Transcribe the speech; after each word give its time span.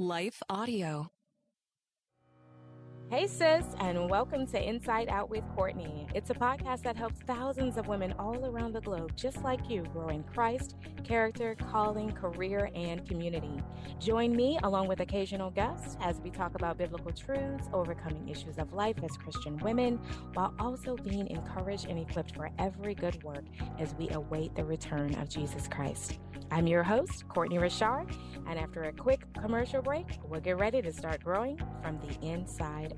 Life 0.00 0.42
Audio. 0.48 1.10
Hey, 3.10 3.26
sis, 3.26 3.64
and 3.80 4.08
welcome 4.08 4.46
to 4.46 4.68
Inside 4.68 5.08
Out 5.08 5.30
with 5.30 5.42
Courtnaye. 5.56 6.08
It's 6.14 6.30
a 6.30 6.34
podcast 6.34 6.82
that 6.82 6.94
helps 6.94 7.18
thousands 7.26 7.76
of 7.76 7.88
women 7.88 8.14
all 8.20 8.46
around 8.46 8.72
the 8.72 8.80
globe, 8.82 9.16
just 9.16 9.42
like 9.42 9.68
you, 9.68 9.82
grow 9.92 10.10
in 10.10 10.22
Christ, 10.22 10.76
character, 11.02 11.56
calling, 11.56 12.12
career, 12.12 12.70
and 12.72 13.04
community. 13.08 13.60
Join 13.98 14.36
me 14.36 14.60
along 14.62 14.86
with 14.86 15.00
occasional 15.00 15.50
guests 15.50 15.96
as 16.00 16.20
we 16.20 16.30
talk 16.30 16.54
about 16.54 16.78
biblical 16.78 17.10
truths, 17.10 17.66
overcoming 17.72 18.28
issues 18.28 18.58
of 18.58 18.72
life 18.72 19.02
as 19.02 19.16
Christian 19.16 19.56
women, 19.56 19.98
while 20.34 20.54
also 20.60 20.94
being 20.94 21.26
encouraged 21.26 21.88
and 21.88 21.98
equipped 21.98 22.36
for 22.36 22.48
every 22.60 22.94
good 22.94 23.20
work 23.24 23.44
as 23.80 23.92
we 23.96 24.08
await 24.10 24.54
the 24.54 24.64
return 24.64 25.16
of 25.16 25.28
Jesus 25.28 25.66
Christ. 25.66 26.20
I'm 26.52 26.66
your 26.66 26.82
host, 26.82 27.28
Courtnaye 27.28 27.60
Richard, 27.60 28.06
and 28.48 28.58
after 28.58 28.82
a 28.84 28.92
quick 28.92 29.20
commercial 29.34 29.82
break, 29.82 30.06
we'll 30.24 30.40
get 30.40 30.58
ready 30.58 30.82
to 30.82 30.92
start 30.92 31.22
growing 31.22 31.60
from 31.80 32.00
the 32.00 32.26
inside 32.26 32.94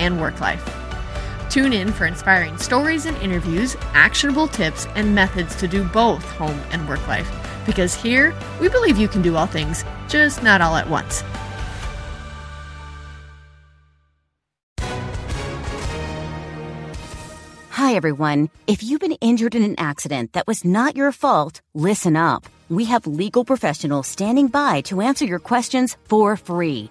and 0.00 0.20
work 0.20 0.40
life. 0.40 0.68
Tune 1.50 1.72
in 1.72 1.92
for 1.92 2.06
inspiring 2.06 2.56
stories 2.58 3.06
and 3.06 3.16
interviews, 3.18 3.76
actionable 3.92 4.48
tips, 4.48 4.86
and 4.94 5.14
methods 5.14 5.54
to 5.56 5.68
do 5.68 5.84
both 5.84 6.24
home 6.32 6.60
and 6.72 6.88
work 6.88 7.06
life. 7.06 7.30
Because 7.66 7.94
here, 7.94 8.34
we 8.60 8.68
believe 8.68 8.96
you 8.96 9.08
can 9.08 9.22
do 9.22 9.36
all 9.36 9.46
things, 9.46 9.84
just 10.08 10.42
not 10.42 10.60
all 10.60 10.76
at 10.76 10.88
once. 10.88 11.22
Hi, 17.70 17.94
everyone. 17.94 18.50
If 18.68 18.84
you've 18.84 19.00
been 19.00 19.18
injured 19.20 19.56
in 19.56 19.64
an 19.64 19.74
accident 19.78 20.34
that 20.34 20.46
was 20.46 20.64
not 20.64 20.96
your 20.96 21.10
fault, 21.12 21.60
listen 21.74 22.14
up. 22.14 22.44
We 22.68 22.84
have 22.84 23.04
legal 23.06 23.44
professionals 23.44 24.06
standing 24.06 24.46
by 24.46 24.82
to 24.82 25.00
answer 25.00 25.24
your 25.24 25.40
questions 25.40 25.96
for 26.04 26.36
free. 26.36 26.90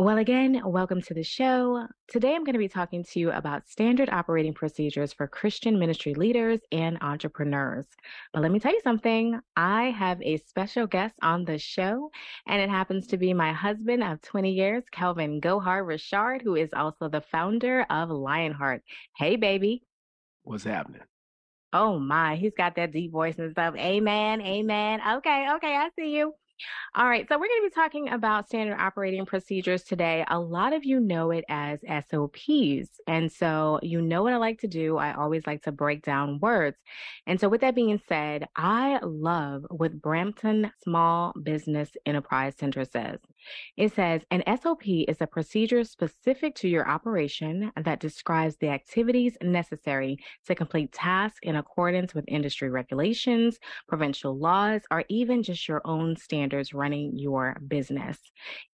Well, 0.00 0.18
again, 0.18 0.62
welcome 0.64 1.02
to 1.02 1.14
the 1.14 1.24
show. 1.24 1.84
Today 2.06 2.36
I'm 2.36 2.44
going 2.44 2.52
to 2.52 2.60
be 2.60 2.68
talking 2.68 3.02
to 3.02 3.18
you 3.18 3.32
about 3.32 3.66
standard 3.66 4.08
operating 4.08 4.54
procedures 4.54 5.12
for 5.12 5.26
Christian 5.26 5.76
ministry 5.76 6.14
leaders 6.14 6.60
and 6.70 6.98
entrepreneurs. 7.00 7.84
But 8.32 8.42
let 8.42 8.52
me 8.52 8.60
tell 8.60 8.72
you 8.72 8.80
something 8.84 9.40
I 9.56 9.86
have 9.86 10.22
a 10.22 10.36
special 10.36 10.86
guest 10.86 11.16
on 11.20 11.44
the 11.44 11.58
show, 11.58 12.12
and 12.46 12.62
it 12.62 12.70
happens 12.70 13.08
to 13.08 13.16
be 13.16 13.34
my 13.34 13.52
husband 13.52 14.04
of 14.04 14.22
20 14.22 14.52
years, 14.52 14.84
Calvin 14.92 15.40
Go 15.40 15.58
Hard 15.58 15.88
Richard, 15.88 16.42
who 16.42 16.54
is 16.54 16.70
also 16.72 17.08
the 17.08 17.20
founder 17.20 17.84
of 17.90 18.08
Lionheart. 18.08 18.82
Hey, 19.16 19.34
baby. 19.34 19.82
What's 20.44 20.62
happening? 20.62 21.02
Oh, 21.72 21.98
my. 21.98 22.36
He's 22.36 22.54
got 22.56 22.76
that 22.76 22.92
deep 22.92 23.10
voice 23.10 23.40
and 23.40 23.50
stuff. 23.50 23.74
Amen. 23.74 24.42
Amen. 24.42 25.00
Okay. 25.16 25.48
Okay. 25.56 25.74
I 25.74 25.90
see 25.98 26.16
you. 26.16 26.34
All 26.94 27.08
right, 27.08 27.28
so 27.28 27.36
we're 27.36 27.46
going 27.46 27.62
to 27.62 27.68
be 27.68 27.74
talking 27.74 28.08
about 28.08 28.48
standard 28.48 28.78
operating 28.78 29.24
procedures 29.26 29.82
today. 29.84 30.24
A 30.28 30.38
lot 30.38 30.72
of 30.72 30.84
you 30.84 30.98
know 31.00 31.30
it 31.30 31.44
as 31.48 31.80
SOPs. 32.10 32.88
And 33.06 33.30
so, 33.30 33.78
you 33.82 34.00
know 34.00 34.22
what 34.22 34.32
I 34.32 34.36
like 34.36 34.60
to 34.60 34.66
do. 34.66 34.96
I 34.96 35.14
always 35.14 35.46
like 35.46 35.62
to 35.62 35.72
break 35.72 36.02
down 36.02 36.40
words. 36.40 36.76
And 37.26 37.38
so, 37.40 37.48
with 37.48 37.60
that 37.60 37.74
being 37.74 38.00
said, 38.08 38.48
I 38.56 38.98
love 39.02 39.66
what 39.70 40.00
Brampton 40.00 40.72
Small 40.82 41.32
Business 41.40 41.90
Enterprise 42.06 42.54
Center 42.58 42.84
says. 42.84 43.20
It 43.76 43.94
says 43.94 44.22
an 44.30 44.42
SOP 44.60 44.86
is 44.86 45.20
a 45.20 45.26
procedure 45.26 45.84
specific 45.84 46.54
to 46.56 46.68
your 46.68 46.88
operation 46.88 47.72
that 47.76 48.00
describes 48.00 48.56
the 48.56 48.68
activities 48.68 49.36
necessary 49.42 50.18
to 50.46 50.54
complete 50.54 50.92
tasks 50.92 51.38
in 51.42 51.56
accordance 51.56 52.14
with 52.14 52.24
industry 52.28 52.70
regulations, 52.70 53.58
provincial 53.88 54.36
laws, 54.36 54.82
or 54.90 55.04
even 55.08 55.42
just 55.42 55.68
your 55.68 55.82
own 55.84 56.16
standards 56.16 56.74
running 56.74 57.16
your 57.16 57.60
business. 57.66 58.18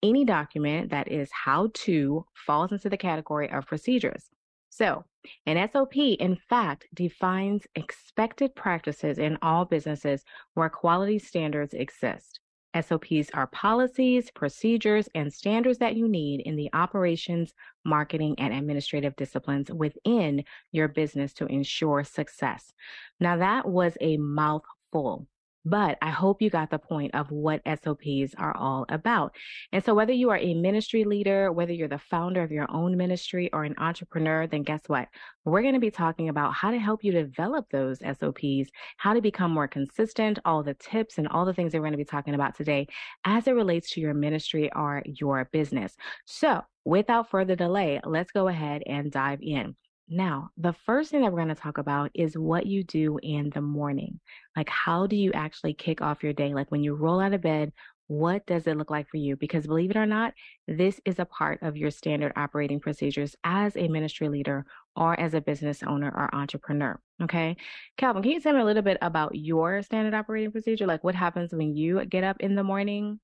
Any 0.02 0.24
document 0.24 0.90
that 0.90 1.10
is 1.10 1.30
how 1.32 1.70
to 1.74 2.24
falls 2.34 2.72
into 2.72 2.88
the 2.88 2.96
category 2.96 3.50
of 3.50 3.66
procedures. 3.66 4.28
So, 4.70 5.04
an 5.46 5.68
SOP, 5.70 5.96
in 5.96 6.36
fact, 6.48 6.88
defines 6.92 7.66
expected 7.76 8.56
practices 8.56 9.18
in 9.18 9.38
all 9.40 9.64
businesses 9.64 10.24
where 10.54 10.68
quality 10.68 11.20
standards 11.20 11.74
exist. 11.74 12.40
SOPs 12.80 13.30
are 13.32 13.46
policies, 13.46 14.30
procedures, 14.30 15.08
and 15.14 15.32
standards 15.32 15.78
that 15.78 15.96
you 15.96 16.08
need 16.08 16.40
in 16.40 16.56
the 16.56 16.70
operations, 16.72 17.54
marketing, 17.84 18.34
and 18.38 18.52
administrative 18.52 19.14
disciplines 19.16 19.70
within 19.70 20.44
your 20.72 20.88
business 20.88 21.32
to 21.34 21.46
ensure 21.46 22.04
success. 22.04 22.72
Now, 23.20 23.36
that 23.36 23.68
was 23.68 23.96
a 24.00 24.16
mouthful. 24.16 25.26
But 25.64 25.96
I 26.02 26.10
hope 26.10 26.42
you 26.42 26.50
got 26.50 26.70
the 26.70 26.78
point 26.78 27.14
of 27.14 27.30
what 27.30 27.62
SOPs 27.66 28.34
are 28.36 28.54
all 28.56 28.84
about. 28.88 29.34
And 29.72 29.82
so, 29.82 29.94
whether 29.94 30.12
you 30.12 30.30
are 30.30 30.38
a 30.38 30.54
ministry 30.54 31.04
leader, 31.04 31.50
whether 31.50 31.72
you're 31.72 31.88
the 31.88 31.98
founder 31.98 32.42
of 32.42 32.52
your 32.52 32.66
own 32.70 32.96
ministry 32.96 33.50
or 33.52 33.64
an 33.64 33.74
entrepreneur, 33.78 34.46
then 34.46 34.62
guess 34.62 34.82
what? 34.88 35.08
We're 35.44 35.62
going 35.62 35.74
to 35.74 35.80
be 35.80 35.90
talking 35.90 36.28
about 36.28 36.52
how 36.52 36.70
to 36.70 36.78
help 36.78 37.02
you 37.02 37.12
develop 37.12 37.70
those 37.70 38.00
SOPs, 38.00 38.70
how 38.98 39.14
to 39.14 39.22
become 39.22 39.52
more 39.52 39.68
consistent, 39.68 40.38
all 40.44 40.62
the 40.62 40.74
tips 40.74 41.18
and 41.18 41.28
all 41.28 41.44
the 41.44 41.54
things 41.54 41.72
that 41.72 41.78
we're 41.78 41.86
going 41.86 41.92
to 41.92 41.98
be 41.98 42.04
talking 42.04 42.34
about 42.34 42.54
today 42.54 42.86
as 43.24 43.46
it 43.46 43.52
relates 43.52 43.90
to 43.92 44.00
your 44.00 44.14
ministry 44.14 44.70
or 44.74 45.02
your 45.06 45.48
business. 45.52 45.96
So, 46.26 46.62
without 46.84 47.30
further 47.30 47.56
delay, 47.56 48.00
let's 48.04 48.32
go 48.32 48.48
ahead 48.48 48.82
and 48.86 49.10
dive 49.10 49.40
in. 49.40 49.76
Now, 50.08 50.50
the 50.58 50.74
first 50.84 51.10
thing 51.10 51.22
that 51.22 51.32
we're 51.32 51.42
going 51.42 51.48
to 51.48 51.54
talk 51.54 51.78
about 51.78 52.10
is 52.14 52.36
what 52.36 52.66
you 52.66 52.84
do 52.84 53.18
in 53.22 53.50
the 53.54 53.62
morning. 53.62 54.20
Like, 54.54 54.68
how 54.68 55.06
do 55.06 55.16
you 55.16 55.32
actually 55.32 55.72
kick 55.72 56.02
off 56.02 56.22
your 56.22 56.34
day? 56.34 56.52
Like, 56.52 56.70
when 56.70 56.82
you 56.82 56.94
roll 56.94 57.20
out 57.20 57.32
of 57.32 57.40
bed, 57.40 57.72
what 58.06 58.44
does 58.44 58.66
it 58.66 58.76
look 58.76 58.90
like 58.90 59.08
for 59.08 59.16
you? 59.16 59.34
Because 59.34 59.66
believe 59.66 59.90
it 59.90 59.96
or 59.96 60.04
not, 60.04 60.34
this 60.68 61.00
is 61.06 61.18
a 61.18 61.24
part 61.24 61.62
of 61.62 61.78
your 61.78 61.90
standard 61.90 62.32
operating 62.36 62.80
procedures 62.80 63.34
as 63.44 63.76
a 63.76 63.88
ministry 63.88 64.28
leader 64.28 64.66
or 64.94 65.18
as 65.18 65.32
a 65.32 65.40
business 65.40 65.82
owner 65.82 66.12
or 66.14 66.34
entrepreneur. 66.34 67.00
Okay. 67.22 67.56
Calvin, 67.96 68.22
can 68.22 68.32
you 68.32 68.40
tell 68.40 68.52
me 68.52 68.60
a 68.60 68.64
little 68.64 68.82
bit 68.82 68.98
about 69.00 69.34
your 69.34 69.82
standard 69.82 70.12
operating 70.12 70.52
procedure? 70.52 70.86
Like, 70.86 71.02
what 71.02 71.14
happens 71.14 71.54
when 71.54 71.74
you 71.74 72.04
get 72.04 72.24
up 72.24 72.36
in 72.40 72.54
the 72.54 72.62
morning? 72.62 73.20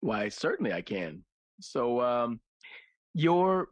Why, 0.00 0.28
certainly 0.28 0.72
I 0.72 0.82
can. 0.82 1.22
So, 1.60 2.00
um, 2.00 2.40
your 3.14 3.68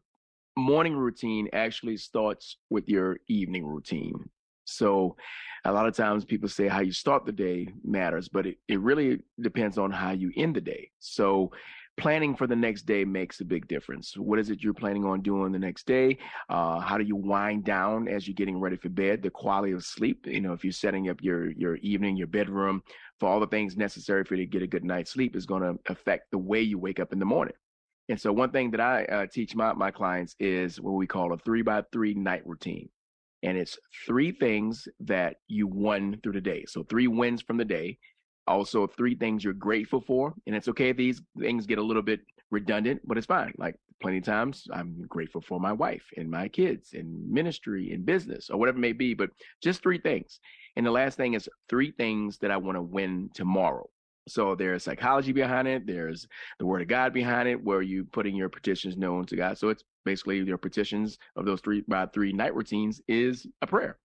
morning 0.57 0.95
routine 0.97 1.49
actually 1.53 1.97
starts 1.97 2.57
with 2.71 2.89
your 2.89 3.19
evening 3.29 3.67
routine. 3.67 4.29
So 4.65 5.17
a 5.65 5.73
lot 5.73 5.87
of 5.87 5.97
times 5.97 6.25
people 6.25 6.49
say 6.49 6.69
how 6.69 6.81
you 6.81 6.93
start 6.93 7.25
the 7.25 7.33
day 7.33 7.69
matters, 7.85 8.29
but 8.29 8.47
it, 8.47 8.59
it 8.69 8.81
really 8.81 9.21
depends 9.41 9.79
on 9.79 9.91
how 9.91 10.13
you 10.13 10.33
end 10.37 10.57
the 10.57 10.61
day. 10.61 10.91
So 10.99 11.53
planning 11.97 12.35
for 12.35 12.47
the 12.47 12.57
next 12.57 12.83
day 12.83 13.05
makes 13.05 13.41
a 13.41 13.45
big 13.45 13.69
difference. 13.69 14.17
What 14.17 14.39
is 14.39 14.51
it 14.51 14.63
you're 14.63 14.75
planning 14.75 15.05
on 15.05 15.21
doing 15.21 15.53
the 15.53 15.59
next 15.59 15.87
day? 15.87 16.19
Uh, 16.49 16.81
how 16.81 16.97
do 16.97 17.05
you 17.05 17.17
wind 17.17 17.65
down 17.65 18.09
as 18.09 18.27
you're 18.27 18.35
getting 18.35 18.59
ready 18.59 18.77
for 18.77 18.89
bed? 18.89 19.23
The 19.23 19.31
quality 19.31 19.73
of 19.73 19.85
sleep. 19.85 20.27
You 20.27 20.41
know, 20.41 20.53
if 20.53 20.65
you're 20.65 20.73
setting 20.73 21.09
up 21.09 21.23
your 21.23 21.51
your 21.53 21.77
evening, 21.77 22.17
your 22.17 22.29
bedroom 22.29 22.83
for 23.21 23.29
all 23.29 23.41
the 23.41 23.47
things 23.47 23.77
necessary 23.77 24.25
for 24.25 24.35
you 24.35 24.45
to 24.45 24.51
get 24.51 24.63
a 24.63 24.67
good 24.67 24.85
night's 24.85 25.13
sleep, 25.13 25.37
is 25.37 25.47
going 25.47 25.63
to 25.63 25.79
affect 25.93 26.31
the 26.31 26.39
way 26.39 26.61
you 26.61 26.79
wake 26.79 27.01
up 27.01 27.13
in 27.13 27.19
the 27.19 27.25
morning. 27.25 27.55
And 28.13 28.21
so, 28.21 28.31
one 28.31 28.51
thing 28.51 28.71
that 28.73 28.81
I 28.83 29.05
uh, 29.07 29.27
teach 29.27 29.55
my 29.55 29.73
my 29.73 29.91
clients 29.91 30.37
is 30.39 30.79
what 30.79 30.93
we 30.93 31.07
call 31.07 31.33
a 31.33 31.39
three 31.39 31.63
by 31.63 31.83
three 31.93 32.13
night 32.13 32.43
routine. 32.45 32.91
And 33.43 33.57
it's 33.57 33.79
three 34.07 34.33
things 34.33 34.87
that 35.01 35.37
you 35.49 35.67
won 35.67 36.21
through 36.23 36.35
the 36.35 36.41
day. 36.43 36.67
So 36.69 36.83
three 36.83 37.07
wins 37.07 37.41
from 37.41 37.57
the 37.57 37.65
day, 37.65 37.97
also 38.47 38.87
three 38.87 39.15
things 39.15 39.43
you're 39.43 39.55
grateful 39.55 40.03
for. 40.03 40.35
And 40.47 40.55
it's 40.55 40.69
okay 40.69 40.91
if 40.91 40.99
these 40.99 41.23
things 41.41 41.65
get 41.65 41.79
a 41.79 41.83
little 41.83 42.03
bit 42.03 42.21
redundant 42.51 43.01
but 43.07 43.17
it's 43.17 43.27
fine. 43.27 43.55
Like 43.57 43.77
plenty 44.03 44.19
of 44.19 44.25
times 44.25 44.67
i'm 44.75 45.07
grateful 45.09 45.41
for 45.41 45.59
my 45.59 45.73
wife 45.73 46.05
and 46.19 46.31
my 46.31 46.49
kids 46.49 46.91
and 46.93 47.31
ministry 47.31 47.93
and 47.93 48.05
business 48.05 48.51
or 48.51 48.59
whatever 48.59 48.77
it 48.77 48.81
may 48.81 48.93
be 48.93 49.15
but 49.15 49.31
just 49.63 49.83
three 49.83 49.99
things. 49.99 50.39
And 50.77 50.85
the 50.85 50.91
last 50.91 51.17
thing 51.17 51.33
is 51.33 51.49
three 51.71 51.93
things 51.93 52.37
that 52.43 52.51
i 52.51 52.59
want 52.59 52.77
to 52.77 52.83
win 52.83 53.31
tomorrow 53.33 53.89
so 54.29 54.55
there's 54.55 54.85
psychology 54.85 55.33
behind 55.33 55.67
it 55.67 55.87
there's 55.87 56.27
the 56.59 56.67
word 56.67 56.83
of 56.83 56.89
god 56.89 57.13
behind 57.13 57.49
it 57.49 57.63
where 57.63 57.83
you 57.83 58.05
putting 58.05 58.37
your 58.37 58.49
petitions 58.49 58.97
known 58.97 59.25
to 59.25 59.37
god 59.37 59.59
so 59.59 59.69
it's 59.69 59.85
basically 60.05 60.39
your 60.39 60.59
petitions 60.59 61.19
of 61.37 61.45
those 61.45 61.61
three 61.61 61.83
by 61.89 62.07
three 62.07 62.33
night 62.33 62.55
routines 62.55 63.01
is 63.09 63.47
a 63.63 63.67
prayer 63.67 63.99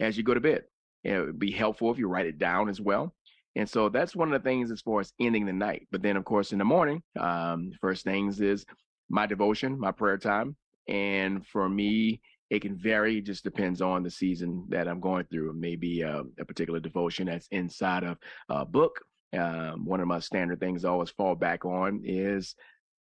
as 0.00 0.16
you 0.16 0.22
go 0.22 0.34
to 0.34 0.40
bed 0.40 0.62
And 1.04 1.14
it 1.14 1.26
would 1.26 1.38
be 1.38 1.50
helpful 1.50 1.90
if 1.90 1.98
you 1.98 2.08
write 2.08 2.26
it 2.26 2.38
down 2.38 2.68
as 2.68 2.80
well 2.80 3.14
and 3.56 3.68
so 3.68 3.88
that's 3.88 4.14
one 4.14 4.32
of 4.32 4.42
the 4.42 4.48
things 4.48 4.70
as 4.70 4.80
far 4.80 5.00
as 5.00 5.12
ending 5.20 5.44
the 5.44 5.52
night. 5.52 5.88
But 5.90 6.02
then, 6.02 6.16
of 6.16 6.24
course, 6.24 6.52
in 6.52 6.58
the 6.58 6.64
morning, 6.64 7.02
um, 7.18 7.72
first 7.80 8.04
things 8.04 8.40
is 8.40 8.64
my 9.08 9.26
devotion, 9.26 9.78
my 9.78 9.92
prayer 9.92 10.18
time. 10.18 10.56
And 10.88 11.46
for 11.46 11.68
me, 11.68 12.20
it 12.50 12.62
can 12.62 12.76
vary. 12.76 13.18
It 13.18 13.26
just 13.26 13.44
depends 13.44 13.80
on 13.80 14.02
the 14.02 14.10
season 14.10 14.66
that 14.68 14.88
I'm 14.88 15.00
going 15.00 15.26
through. 15.26 15.52
Maybe 15.54 16.02
uh, 16.04 16.24
a 16.38 16.44
particular 16.44 16.80
devotion 16.80 17.26
that's 17.26 17.48
inside 17.50 18.04
of 18.04 18.18
a 18.48 18.64
book. 18.64 19.00
Um, 19.32 19.84
one 19.84 20.00
of 20.00 20.08
my 20.08 20.18
standard 20.18 20.60
things 20.60 20.84
I 20.84 20.88
always 20.88 21.10
fall 21.10 21.34
back 21.34 21.64
on 21.64 22.02
is 22.04 22.54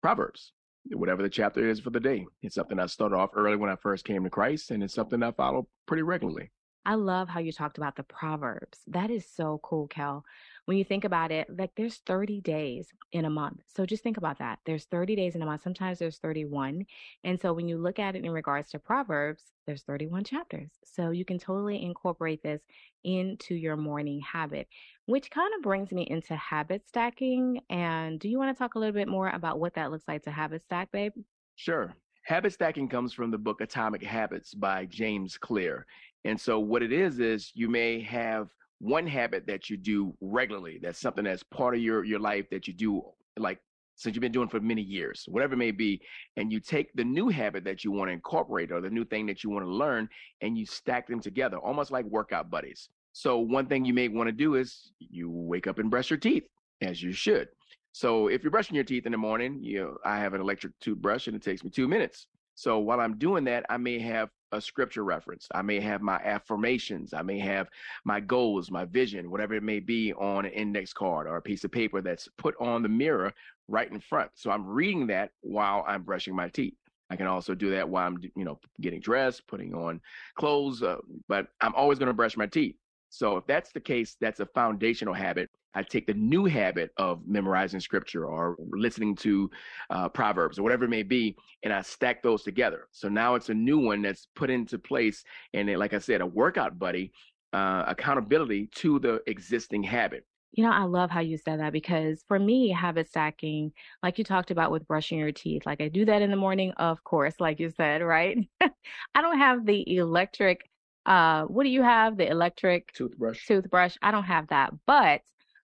Proverbs, 0.01 0.53
whatever 0.91 1.21
the 1.21 1.29
chapter 1.29 1.67
is 1.67 1.79
for 1.79 1.91
the 1.91 1.99
day. 1.99 2.25
It's 2.41 2.55
something 2.55 2.79
I 2.79 2.87
started 2.87 3.15
off 3.15 3.31
early 3.35 3.55
when 3.55 3.69
I 3.69 3.75
first 3.75 4.05
came 4.05 4.23
to 4.23 4.29
Christ, 4.29 4.71
and 4.71 4.83
it's 4.83 4.93
something 4.93 5.21
I 5.21 5.31
follow 5.31 5.67
pretty 5.85 6.03
regularly. 6.03 6.51
I 6.87 6.95
love 6.95 7.27
how 7.27 7.41
you 7.41 7.51
talked 7.51 7.77
about 7.77 7.97
the 7.97 8.03
Proverbs. 8.03 8.79
That 8.87 9.11
is 9.11 9.29
so 9.29 9.59
cool, 9.61 9.87
Kel. 9.87 10.23
When 10.63 10.77
you 10.77 10.85
think 10.85 11.03
about 11.03 11.33
it, 11.33 11.47
like 11.49 11.71
there's 11.75 11.97
30 12.05 12.39
days 12.39 12.87
in 13.11 13.25
a 13.25 13.29
month. 13.29 13.59
So 13.67 13.85
just 13.85 14.03
think 14.03 14.15
about 14.15 14.39
that. 14.39 14.59
There's 14.65 14.85
30 14.85 15.17
days 15.17 15.35
in 15.35 15.41
a 15.41 15.45
month. 15.45 15.63
Sometimes 15.63 15.99
there's 15.99 16.17
31. 16.19 16.85
And 17.25 17.41
so 17.41 17.51
when 17.51 17.67
you 17.67 17.77
look 17.77 17.99
at 17.99 18.15
it 18.15 18.23
in 18.23 18.31
regards 18.31 18.69
to 18.69 18.79
Proverbs, 18.79 19.43
there's 19.65 19.83
31 19.83 20.23
chapters. 20.23 20.71
So 20.85 21.09
you 21.11 21.25
can 21.25 21.39
totally 21.39 21.83
incorporate 21.83 22.41
this 22.41 22.61
into 23.03 23.53
your 23.53 23.75
morning 23.75 24.21
habit, 24.21 24.69
which 25.07 25.31
kind 25.31 25.53
of 25.55 25.61
brings 25.61 25.91
me 25.91 26.05
into 26.09 26.35
habit 26.35 26.87
stacking. 26.87 27.61
And 27.69 28.19
do 28.19 28.29
you 28.29 28.37
want 28.37 28.55
to 28.55 28.57
talk 28.57 28.75
a 28.75 28.79
little 28.79 28.93
bit 28.93 29.07
more 29.07 29.29
about 29.29 29.59
what 29.59 29.73
that 29.75 29.89
looks 29.89 30.07
like 30.07 30.23
to 30.23 30.31
habit 30.31 30.63
stack, 30.65 30.91
babe? 30.91 31.13
Sure. 31.55 31.95
Habit 32.25 32.51
stacking 32.51 32.89
comes 32.89 33.13
from 33.13 33.31
the 33.31 33.37
book 33.37 33.61
Atomic 33.61 34.03
Habits 34.03 34.53
by 34.53 34.85
James 34.85 35.37
Clear. 35.37 35.85
And 36.25 36.39
so 36.39 36.59
what 36.59 36.83
it 36.83 36.91
is 36.91 37.19
is 37.21 37.51
you 37.55 37.69
may 37.69 38.01
have 38.01 38.49
one 38.79 39.07
habit 39.07 39.47
that 39.47 39.69
you 39.69 39.77
do 39.77 40.13
regularly. 40.19 40.77
That's 40.81 40.99
something 40.99 41.23
that's 41.23 41.41
part 41.41 41.73
of 41.73 41.81
your 41.81 42.03
your 42.03 42.19
life 42.19 42.49
that 42.51 42.67
you 42.67 42.73
do 42.73 43.01
like 43.39 43.59
since 43.95 44.13
you've 44.13 44.21
been 44.21 44.31
doing 44.33 44.49
for 44.49 44.59
many 44.59 44.81
years, 44.81 45.25
whatever 45.27 45.53
it 45.53 45.57
may 45.57 45.71
be, 45.71 46.01
and 46.35 46.51
you 46.51 46.59
take 46.59 46.91
the 46.93 47.03
new 47.03 47.29
habit 47.29 47.63
that 47.63 47.83
you 47.83 47.91
want 47.91 48.09
to 48.09 48.13
incorporate 48.13 48.71
or 48.71 48.81
the 48.81 48.89
new 48.89 49.05
thing 49.05 49.25
that 49.25 49.43
you 49.43 49.49
want 49.49 49.65
to 49.65 49.71
learn 49.71 50.07
and 50.41 50.57
you 50.57 50.65
stack 50.65 51.07
them 51.07 51.19
together, 51.19 51.57
almost 51.57 51.91
like 51.91 52.05
workout 52.05 52.49
buddies. 52.51 52.89
So 53.17 53.39
one 53.39 53.65
thing 53.65 53.83
you 53.83 53.95
may 53.95 54.09
want 54.09 54.27
to 54.27 54.31
do 54.31 54.53
is 54.53 54.91
you 54.99 55.27
wake 55.27 55.65
up 55.65 55.79
and 55.79 55.89
brush 55.89 56.11
your 56.11 56.19
teeth 56.19 56.43
as 56.81 57.01
you 57.01 57.11
should. 57.11 57.47
So 57.91 58.27
if 58.27 58.43
you're 58.43 58.51
brushing 58.51 58.75
your 58.75 58.83
teeth 58.83 59.07
in 59.07 59.11
the 59.11 59.17
morning, 59.17 59.57
you 59.59 59.79
know, 59.79 59.97
I 60.05 60.19
have 60.19 60.35
an 60.35 60.41
electric 60.41 60.79
toothbrush 60.81 61.25
and 61.25 61.35
it 61.35 61.41
takes 61.41 61.63
me 61.63 61.71
2 61.71 61.87
minutes. 61.87 62.27
So 62.53 62.77
while 62.77 62.99
I'm 62.99 63.17
doing 63.17 63.43
that, 63.45 63.65
I 63.71 63.77
may 63.77 63.97
have 63.97 64.29
a 64.51 64.61
scripture 64.61 65.03
reference. 65.03 65.47
I 65.55 65.63
may 65.63 65.79
have 65.79 66.03
my 66.03 66.17
affirmations. 66.17 67.11
I 67.15 67.23
may 67.23 67.39
have 67.39 67.69
my 68.05 68.19
goals, 68.19 68.69
my 68.69 68.85
vision, 68.85 69.31
whatever 69.31 69.55
it 69.55 69.63
may 69.63 69.79
be 69.79 70.13
on 70.13 70.45
an 70.45 70.51
index 70.51 70.93
card 70.93 71.25
or 71.25 71.37
a 71.37 71.41
piece 71.41 71.63
of 71.63 71.71
paper 71.71 72.03
that's 72.03 72.29
put 72.37 72.53
on 72.59 72.83
the 72.83 72.89
mirror 72.89 73.33
right 73.67 73.91
in 73.91 73.99
front. 73.99 74.29
So 74.35 74.51
I'm 74.51 74.67
reading 74.67 75.07
that 75.07 75.31
while 75.41 75.83
I'm 75.87 76.03
brushing 76.03 76.35
my 76.35 76.49
teeth. 76.49 76.75
I 77.09 77.15
can 77.15 77.25
also 77.25 77.55
do 77.55 77.71
that 77.71 77.89
while 77.89 78.05
I'm, 78.05 78.19
you 78.35 78.45
know, 78.45 78.59
getting 78.79 78.99
dressed, 78.99 79.47
putting 79.47 79.73
on 79.73 80.01
clothes, 80.35 80.83
uh, 80.83 80.97
but 81.27 81.47
I'm 81.61 81.73
always 81.73 81.97
going 81.97 82.09
to 82.09 82.13
brush 82.13 82.37
my 82.37 82.45
teeth. 82.45 82.75
So 83.09 83.37
if 83.37 83.47
that's 83.47 83.71
the 83.71 83.79
case, 83.79 84.15
that's 84.19 84.39
a 84.39 84.45
foundational 84.47 85.13
habit. 85.13 85.49
I 85.73 85.83
take 85.83 86.07
the 86.07 86.13
new 86.13 86.45
habit 86.45 86.91
of 86.97 87.27
memorizing 87.27 87.79
scripture 87.79 88.25
or 88.25 88.55
listening 88.71 89.15
to 89.17 89.49
uh, 89.89 90.09
Proverbs 90.09 90.57
or 90.57 90.63
whatever 90.63 90.85
it 90.85 90.89
may 90.89 91.03
be, 91.03 91.35
and 91.63 91.71
I 91.71 91.81
stack 91.81 92.23
those 92.23 92.43
together. 92.43 92.87
So 92.91 93.09
now 93.09 93.35
it's 93.35 93.49
a 93.49 93.53
new 93.53 93.77
one 93.77 94.01
that's 94.01 94.27
put 94.35 94.49
into 94.49 94.79
place. 94.79 95.23
And 95.53 95.69
it, 95.69 95.77
like 95.77 95.93
I 95.93 95.99
said, 95.99 96.21
a 96.21 96.25
workout 96.25 96.79
buddy, 96.79 97.11
uh, 97.53 97.83
accountability 97.87 98.69
to 98.75 98.99
the 98.99 99.21
existing 99.27 99.83
habit. 99.83 100.25
You 100.53 100.63
know, 100.63 100.71
I 100.71 100.83
love 100.83 101.11
how 101.11 101.19
you 101.19 101.37
said 101.37 101.59
that 101.59 101.73
because 101.73 102.23
for 102.27 102.39
me, 102.39 102.69
habit 102.69 103.07
stacking, 103.09 103.73
like 104.01 104.17
you 104.17 104.23
talked 104.23 104.49
about 104.49 104.71
with 104.71 104.87
brushing 104.87 105.19
your 105.19 105.31
teeth, 105.31 105.65
like 105.65 105.81
I 105.81 105.89
do 105.89 106.05
that 106.05 106.21
in 106.23 106.31
the 106.31 106.37
morning, 106.37 106.71
of 106.77 107.03
course, 107.03 107.35
like 107.39 107.59
you 107.59 107.69
said, 107.69 108.01
right? 108.01 108.37
I 108.61 109.21
don't 109.21 109.37
have 109.37 109.65
the 109.65 109.97
electric 109.97 110.67
uh, 111.07 111.45
what 111.45 111.63
do 111.63 111.69
you 111.69 111.81
have? 111.81 112.17
The 112.17 112.29
electric 112.29 112.93
toothbrush. 112.93 113.47
Toothbrush. 113.47 113.95
I 114.01 114.11
don't 114.11 114.23
have 114.23 114.47
that, 114.49 114.73
but 114.85 115.21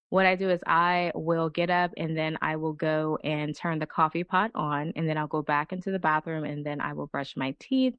what 0.10 0.26
I 0.26 0.36
do 0.36 0.50
is 0.50 0.62
I 0.66 1.12
will 1.16 1.50
get 1.50 1.70
up 1.70 1.92
and 1.98 2.16
then 2.16 2.38
I 2.42 2.56
will 2.56 2.74
go 2.74 3.18
and 3.24 3.56
turn 3.56 3.80
the 3.80 3.86
coffee 3.86 4.24
pot 4.24 4.52
on, 4.56 4.94
and 4.96 5.10
then 5.10 5.18
I'll 5.18 5.28
go 5.28 5.42
back 5.42 5.74
into 5.74 5.92
the 5.92 6.00
bathroom 6.00 6.44
and 6.44 6.66
then 6.66 6.82
I 6.82 6.94
will 6.94 7.08
brush 7.08 7.36
my 7.36 7.56
teeth. 7.60 7.96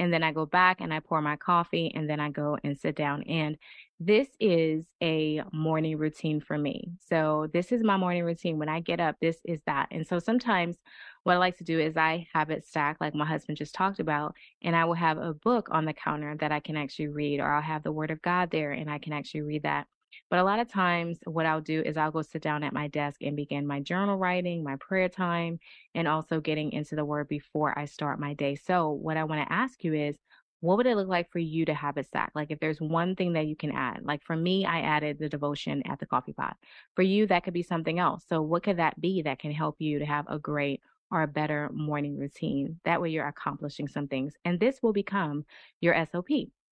And 0.00 0.12
then 0.12 0.22
I 0.22 0.30
go 0.30 0.46
back 0.46 0.80
and 0.80 0.94
I 0.94 1.00
pour 1.00 1.20
my 1.20 1.34
coffee 1.34 1.90
and 1.92 2.08
then 2.08 2.20
I 2.20 2.30
go 2.30 2.56
and 2.62 2.78
sit 2.78 2.94
down. 2.94 3.24
And 3.24 3.58
this 4.00 4.28
is 4.38 4.84
a 5.02 5.42
morning 5.52 5.98
routine 5.98 6.40
for 6.40 6.56
me. 6.56 6.92
So, 7.08 7.48
this 7.52 7.72
is 7.72 7.82
my 7.82 7.96
morning 7.96 8.24
routine. 8.24 8.58
When 8.58 8.68
I 8.68 8.80
get 8.80 9.00
up, 9.00 9.16
this 9.20 9.38
is 9.44 9.60
that. 9.66 9.88
And 9.90 10.06
so, 10.06 10.18
sometimes 10.20 10.76
what 11.24 11.34
I 11.34 11.38
like 11.38 11.56
to 11.58 11.64
do 11.64 11.80
is 11.80 11.96
I 11.96 12.28
have 12.32 12.50
it 12.50 12.64
stacked, 12.64 13.00
like 13.00 13.14
my 13.14 13.26
husband 13.26 13.58
just 13.58 13.74
talked 13.74 13.98
about, 13.98 14.36
and 14.62 14.76
I 14.76 14.84
will 14.84 14.94
have 14.94 15.18
a 15.18 15.34
book 15.34 15.68
on 15.72 15.84
the 15.84 15.92
counter 15.92 16.36
that 16.38 16.52
I 16.52 16.60
can 16.60 16.76
actually 16.76 17.08
read, 17.08 17.40
or 17.40 17.52
I'll 17.52 17.62
have 17.62 17.82
the 17.82 17.92
Word 17.92 18.10
of 18.12 18.22
God 18.22 18.50
there 18.50 18.72
and 18.72 18.88
I 18.90 18.98
can 18.98 19.12
actually 19.12 19.42
read 19.42 19.64
that. 19.64 19.86
But 20.30 20.38
a 20.38 20.44
lot 20.44 20.60
of 20.60 20.68
times, 20.68 21.18
what 21.24 21.46
I'll 21.46 21.60
do 21.60 21.82
is 21.82 21.96
I'll 21.96 22.10
go 22.10 22.22
sit 22.22 22.42
down 22.42 22.62
at 22.62 22.72
my 22.72 22.88
desk 22.88 23.22
and 23.22 23.36
begin 23.36 23.66
my 23.66 23.80
journal 23.80 24.16
writing, 24.16 24.62
my 24.62 24.76
prayer 24.76 25.08
time, 25.08 25.58
and 25.94 26.06
also 26.06 26.40
getting 26.40 26.72
into 26.72 26.96
the 26.96 27.04
Word 27.04 27.28
before 27.28 27.78
I 27.78 27.86
start 27.86 28.20
my 28.20 28.34
day. 28.34 28.54
So, 28.54 28.90
what 28.90 29.16
I 29.16 29.24
want 29.24 29.46
to 29.46 29.52
ask 29.52 29.82
you 29.84 29.94
is, 29.94 30.16
what 30.60 30.76
would 30.76 30.86
it 30.86 30.96
look 30.96 31.08
like 31.08 31.30
for 31.30 31.38
you 31.38 31.64
to 31.64 31.74
have 31.74 31.96
it 31.96 32.06
stacked? 32.06 32.34
Like 32.34 32.50
if 32.50 32.58
there's 32.58 32.80
one 32.80 33.14
thing 33.14 33.32
that 33.34 33.46
you 33.46 33.54
can 33.54 33.70
add, 33.70 34.04
like 34.04 34.24
for 34.24 34.36
me, 34.36 34.64
I 34.64 34.80
added 34.80 35.18
the 35.18 35.28
devotion 35.28 35.82
at 35.86 36.00
the 36.00 36.06
coffee 36.06 36.32
pot. 36.32 36.56
For 36.96 37.02
you, 37.02 37.26
that 37.26 37.44
could 37.44 37.54
be 37.54 37.62
something 37.62 37.98
else. 37.98 38.24
So 38.28 38.42
what 38.42 38.64
could 38.64 38.78
that 38.78 39.00
be 39.00 39.22
that 39.22 39.38
can 39.38 39.52
help 39.52 39.76
you 39.78 39.98
to 39.98 40.06
have 40.06 40.26
a 40.28 40.38
great 40.38 40.80
or 41.10 41.22
a 41.22 41.28
better 41.28 41.70
morning 41.72 42.18
routine? 42.18 42.80
That 42.84 43.00
way 43.00 43.10
you're 43.10 43.26
accomplishing 43.26 43.88
some 43.88 44.08
things. 44.08 44.34
And 44.44 44.58
this 44.58 44.82
will 44.82 44.92
become 44.92 45.44
your 45.80 45.94
SOP. 46.06 46.28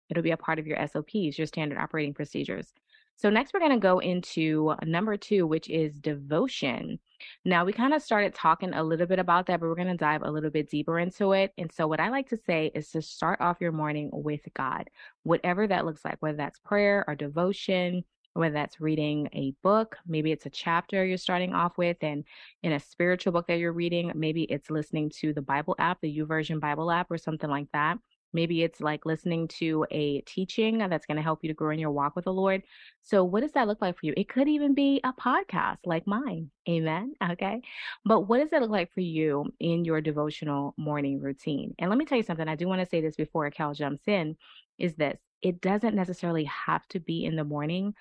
It'll 0.09 0.23
be 0.23 0.31
a 0.31 0.37
part 0.37 0.59
of 0.59 0.67
your 0.67 0.85
SOPs, 0.85 1.37
your 1.37 1.47
standard 1.47 1.77
operating 1.77 2.13
procedures. 2.13 2.73
So 3.19 3.29
next 3.29 3.53
we're 3.53 3.59
going 3.59 3.73
to 3.73 3.79
go 3.79 3.99
into 3.99 4.75
number 4.85 5.17
two, 5.17 5.45
which 5.45 5.69
is 5.69 5.99
devotion. 5.99 6.99
Now 7.43 7.65
we 7.65 7.73
kind 7.73 7.93
of 7.93 8.01
started 8.01 8.33
talking 8.33 8.73
a 8.73 8.81
little 8.81 9.07
bit 9.07 9.19
about 9.19 9.45
that, 9.47 9.59
but 9.59 9.67
we're 9.67 9.75
going 9.75 9.89
to 9.89 9.97
dive 9.97 10.21
a 10.23 10.31
little 10.31 10.49
bit 10.49 10.69
deeper 10.69 10.97
into 10.99 11.33
it. 11.33 11.51
And 11.57 11.69
so 11.69 11.85
what 11.85 11.99
I 11.99 12.07
like 12.07 12.29
to 12.29 12.37
say 12.37 12.71
is 12.73 12.89
to 12.91 13.01
start 13.01 13.41
off 13.41 13.59
your 13.59 13.73
morning 13.73 14.09
with 14.13 14.47
God, 14.55 14.89
whatever 15.23 15.67
that 15.67 15.85
looks 15.85 16.05
like, 16.05 16.15
whether 16.21 16.37
that's 16.37 16.59
prayer 16.59 17.03
or 17.09 17.15
devotion, 17.15 18.05
whether 18.35 18.53
that's 18.53 18.79
reading 18.79 19.27
a 19.33 19.53
book, 19.63 19.97
maybe 20.07 20.31
it's 20.31 20.45
a 20.45 20.49
chapter 20.49 21.03
you're 21.03 21.17
starting 21.17 21.53
off 21.53 21.77
with, 21.77 21.97
and 21.99 22.23
in 22.63 22.71
a 22.71 22.79
spiritual 22.79 23.33
book 23.33 23.47
that 23.47 23.59
you're 23.59 23.73
reading, 23.73 24.13
maybe 24.15 24.43
it's 24.43 24.69
listening 24.69 25.11
to 25.17 25.33
the 25.33 25.41
Bible 25.41 25.75
app, 25.77 25.99
the 25.99 26.19
YouVersion 26.19 26.61
Bible 26.61 26.89
app, 26.89 27.11
or 27.11 27.17
something 27.17 27.49
like 27.49 27.67
that. 27.73 27.97
Maybe 28.33 28.63
it's 28.63 28.81
like 28.81 29.05
listening 29.05 29.47
to 29.59 29.85
a 29.91 30.21
teaching 30.21 30.77
that's 30.77 31.05
going 31.05 31.17
to 31.17 31.23
help 31.23 31.39
you 31.43 31.47
to 31.49 31.53
grow 31.53 31.71
in 31.71 31.79
your 31.79 31.91
walk 31.91 32.15
with 32.15 32.25
the 32.25 32.33
Lord. 32.33 32.63
So, 33.01 33.23
what 33.23 33.41
does 33.41 33.53
that 33.53 33.67
look 33.67 33.81
like 33.81 33.97
for 33.97 34.05
you? 34.05 34.13
It 34.15 34.29
could 34.29 34.47
even 34.47 34.73
be 34.73 34.99
a 35.03 35.13
podcast 35.13 35.79
like 35.85 36.05
mine. 36.07 36.51
Amen. 36.67 37.13
Okay. 37.31 37.61
But 38.05 38.21
what 38.21 38.39
does 38.39 38.53
it 38.53 38.61
look 38.61 38.71
like 38.71 38.93
for 38.93 39.01
you 39.01 39.51
in 39.59 39.85
your 39.85 40.01
devotional 40.01 40.73
morning 40.77 41.19
routine? 41.19 41.73
And 41.79 41.89
let 41.89 41.97
me 41.97 42.05
tell 42.05 42.17
you 42.17 42.23
something. 42.23 42.47
I 42.47 42.55
do 42.55 42.67
want 42.67 42.81
to 42.81 42.89
say 42.89 43.01
this 43.01 43.15
before 43.15 43.49
Cal 43.51 43.73
jumps 43.73 44.07
in 44.07 44.37
is 44.77 44.95
this 44.95 45.19
it 45.41 45.61
doesn't 45.61 45.95
necessarily 45.95 46.43
have 46.45 46.87
to 46.89 46.99
be 46.99 47.25
in 47.25 47.35
the 47.35 47.43
morning, 47.43 47.93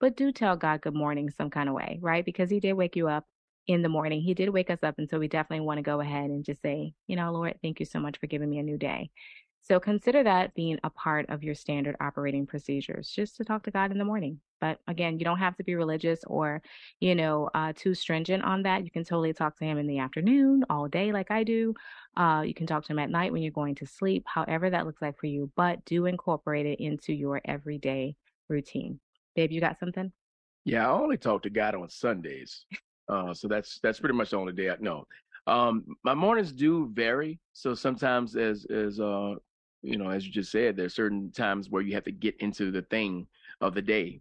but 0.00 0.16
do 0.16 0.32
tell 0.32 0.56
God 0.56 0.80
good 0.80 0.94
morning 0.94 1.30
some 1.30 1.50
kind 1.50 1.68
of 1.68 1.74
way, 1.74 1.98
right? 2.00 2.24
Because 2.24 2.50
He 2.50 2.60
did 2.60 2.74
wake 2.74 2.96
you 2.96 3.08
up 3.08 3.26
in 3.66 3.82
the 3.82 3.88
morning. 3.88 4.20
He 4.20 4.34
did 4.34 4.50
wake 4.50 4.70
us 4.70 4.82
up. 4.82 4.96
And 4.98 5.08
so 5.08 5.18
we 5.18 5.28
definitely 5.28 5.64
want 5.64 5.78
to 5.78 5.82
go 5.82 6.00
ahead 6.00 6.30
and 6.30 6.44
just 6.44 6.62
say, 6.62 6.94
you 7.06 7.16
know, 7.16 7.32
Lord, 7.32 7.58
thank 7.62 7.80
you 7.80 7.86
so 7.86 7.98
much 7.98 8.18
for 8.18 8.26
giving 8.26 8.50
me 8.50 8.58
a 8.58 8.62
new 8.62 8.76
day. 8.76 9.10
So 9.64 9.80
consider 9.80 10.22
that 10.22 10.54
being 10.54 10.78
a 10.84 10.90
part 10.90 11.30
of 11.30 11.42
your 11.42 11.54
standard 11.54 11.96
operating 11.98 12.46
procedures, 12.46 13.08
just 13.08 13.36
to 13.36 13.44
talk 13.44 13.62
to 13.62 13.70
God 13.70 13.90
in 13.90 13.96
the 13.96 14.04
morning. 14.04 14.38
But 14.60 14.78
again, 14.88 15.18
you 15.18 15.24
don't 15.24 15.38
have 15.38 15.56
to 15.56 15.64
be 15.64 15.74
religious 15.74 16.20
or, 16.26 16.60
you 17.00 17.14
know, 17.14 17.48
uh, 17.54 17.72
too 17.74 17.94
stringent 17.94 18.44
on 18.44 18.62
that. 18.64 18.84
You 18.84 18.90
can 18.90 19.04
totally 19.04 19.32
talk 19.32 19.56
to 19.58 19.64
Him 19.64 19.78
in 19.78 19.86
the 19.86 20.00
afternoon, 20.00 20.64
all 20.68 20.86
day, 20.86 21.12
like 21.12 21.30
I 21.30 21.44
do. 21.44 21.72
Uh, 22.14 22.42
you 22.46 22.52
can 22.52 22.66
talk 22.66 22.84
to 22.84 22.92
Him 22.92 22.98
at 22.98 23.08
night 23.08 23.32
when 23.32 23.42
you're 23.42 23.52
going 23.52 23.74
to 23.76 23.86
sleep, 23.86 24.24
however 24.26 24.68
that 24.68 24.84
looks 24.84 25.00
like 25.00 25.18
for 25.18 25.26
you. 25.28 25.50
But 25.56 25.82
do 25.86 26.04
incorporate 26.04 26.66
it 26.66 26.78
into 26.78 27.14
your 27.14 27.40
everyday 27.46 28.16
routine. 28.50 29.00
Babe, 29.34 29.50
you 29.50 29.62
got 29.62 29.78
something? 29.78 30.12
Yeah, 30.66 30.86
I 30.86 30.92
only 30.92 31.16
talk 31.16 31.42
to 31.42 31.50
God 31.50 31.74
on 31.74 31.88
Sundays. 31.88 32.66
Uh, 33.08 33.32
so 33.32 33.48
that's 33.48 33.80
that's 33.82 34.00
pretty 34.00 34.14
much 34.14 34.30
the 34.30 34.36
only 34.36 34.52
day 34.52 34.68
I 34.68 34.76
know. 34.78 35.06
Um, 35.46 35.84
my 36.04 36.14
mornings 36.14 36.52
do 36.52 36.90
vary. 36.92 37.38
So 37.52 37.74
sometimes, 37.74 38.36
as 38.36 38.66
as 38.66 39.00
uh, 39.00 39.34
you 39.84 39.98
know, 39.98 40.10
as 40.10 40.26
you 40.26 40.32
just 40.32 40.50
said, 40.50 40.76
there's 40.76 40.94
certain 40.94 41.30
times 41.30 41.68
where 41.68 41.82
you 41.82 41.94
have 41.94 42.04
to 42.04 42.12
get 42.12 42.36
into 42.40 42.70
the 42.70 42.82
thing 42.82 43.26
of 43.60 43.74
the 43.74 43.82
day 43.82 44.20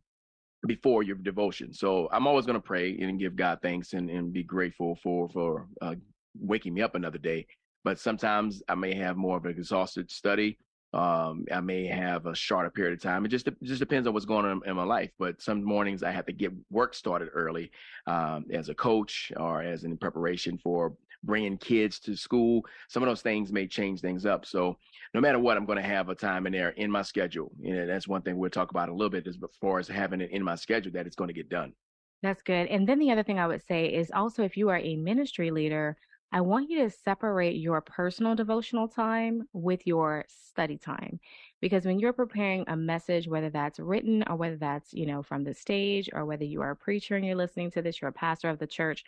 before 0.67 1.03
your 1.03 1.15
devotion. 1.15 1.73
So 1.73 2.09
I'm 2.11 2.27
always 2.27 2.45
going 2.45 2.57
to 2.57 2.61
pray 2.61 2.97
and 2.97 3.19
give 3.19 3.35
God 3.35 3.59
thanks 3.61 3.93
and, 3.93 4.09
and 4.09 4.31
be 4.31 4.43
grateful 4.43 4.97
for 5.01 5.29
for 5.29 5.67
uh, 5.81 5.95
waking 6.39 6.73
me 6.73 6.81
up 6.81 6.95
another 6.95 7.17
day. 7.17 7.47
But 7.83 7.99
sometimes 7.99 8.61
I 8.69 8.75
may 8.75 8.93
have 8.95 9.17
more 9.17 9.37
of 9.37 9.45
an 9.45 9.51
exhausted 9.51 10.09
study. 10.09 10.57
Um, 10.93 11.45
I 11.51 11.59
may 11.59 11.87
have 11.87 12.27
a 12.27 12.35
shorter 12.35 12.69
period 12.69 12.93
of 12.93 13.01
time. 13.01 13.25
It 13.25 13.29
just 13.29 13.47
it 13.47 13.55
just 13.63 13.79
depends 13.79 14.07
on 14.07 14.13
what's 14.13 14.25
going 14.25 14.45
on 14.45 14.61
in 14.65 14.75
my 14.75 14.83
life. 14.83 15.11
But 15.17 15.41
some 15.41 15.63
mornings 15.63 16.03
I 16.03 16.11
have 16.11 16.25
to 16.27 16.33
get 16.33 16.53
work 16.69 16.93
started 16.93 17.29
early 17.33 17.71
um, 18.05 18.45
as 18.53 18.69
a 18.69 18.75
coach 18.75 19.31
or 19.37 19.61
as 19.61 19.85
in 19.85 19.97
preparation 19.97 20.57
for 20.57 20.93
bringing 21.23 21.57
kids 21.57 21.99
to 21.99 22.15
school. 22.15 22.63
Some 22.89 23.03
of 23.03 23.07
those 23.07 23.21
things 23.21 23.51
may 23.51 23.67
change 23.67 24.01
things 24.01 24.25
up. 24.25 24.45
So 24.45 24.77
no 25.13 25.21
matter 25.21 25.39
what, 25.39 25.57
I'm 25.57 25.65
going 25.65 25.77
to 25.77 25.83
have 25.83 26.09
a 26.09 26.15
time 26.15 26.45
in 26.47 26.53
there 26.53 26.69
in 26.69 26.91
my 26.91 27.01
schedule. 27.01 27.51
And 27.63 27.89
that's 27.89 28.07
one 28.07 28.21
thing 28.21 28.37
we'll 28.37 28.49
talk 28.49 28.71
about 28.71 28.89
a 28.89 28.93
little 28.93 29.09
bit 29.09 29.27
as 29.27 29.37
far 29.61 29.79
as 29.79 29.87
having 29.87 30.21
it 30.21 30.31
in 30.31 30.43
my 30.43 30.55
schedule 30.55 30.91
that 30.93 31.07
it's 31.07 31.15
going 31.15 31.29
to 31.29 31.33
get 31.33 31.49
done. 31.49 31.73
That's 32.21 32.41
good. 32.41 32.67
And 32.67 32.87
then 32.87 32.99
the 32.99 33.11
other 33.11 33.23
thing 33.23 33.39
I 33.39 33.47
would 33.47 33.65
say 33.67 33.85
is 33.85 34.11
also 34.13 34.43
if 34.43 34.55
you 34.55 34.69
are 34.69 34.79
a 34.79 34.95
ministry 34.95 35.51
leader, 35.51 35.97
I 36.33 36.41
want 36.41 36.67
you 36.67 36.79
to 36.79 36.89
separate 36.89 37.57
your 37.57 37.79
personal 37.79 38.33
devotional 38.33 38.87
time 38.87 39.47
with 39.53 39.85
your 39.85 40.25
study 40.27 40.79
time. 40.79 41.19
Because 41.61 41.85
when 41.85 41.99
you're 41.99 42.11
preparing 42.11 42.65
a 42.67 42.75
message, 42.75 43.27
whether 43.27 43.51
that's 43.51 43.77
written 43.77 44.23
or 44.27 44.35
whether 44.35 44.57
that's, 44.57 44.95
you 44.95 45.05
know, 45.05 45.21
from 45.21 45.43
the 45.43 45.53
stage 45.53 46.09
or 46.11 46.25
whether 46.25 46.43
you 46.43 46.59
are 46.61 46.71
a 46.71 46.75
preacher 46.75 47.15
and 47.15 47.23
you're 47.23 47.35
listening 47.35 47.69
to 47.71 47.83
this, 47.83 48.01
you're 48.01 48.09
a 48.09 48.13
pastor 48.13 48.49
of 48.49 48.57
the 48.57 48.65
church, 48.65 49.03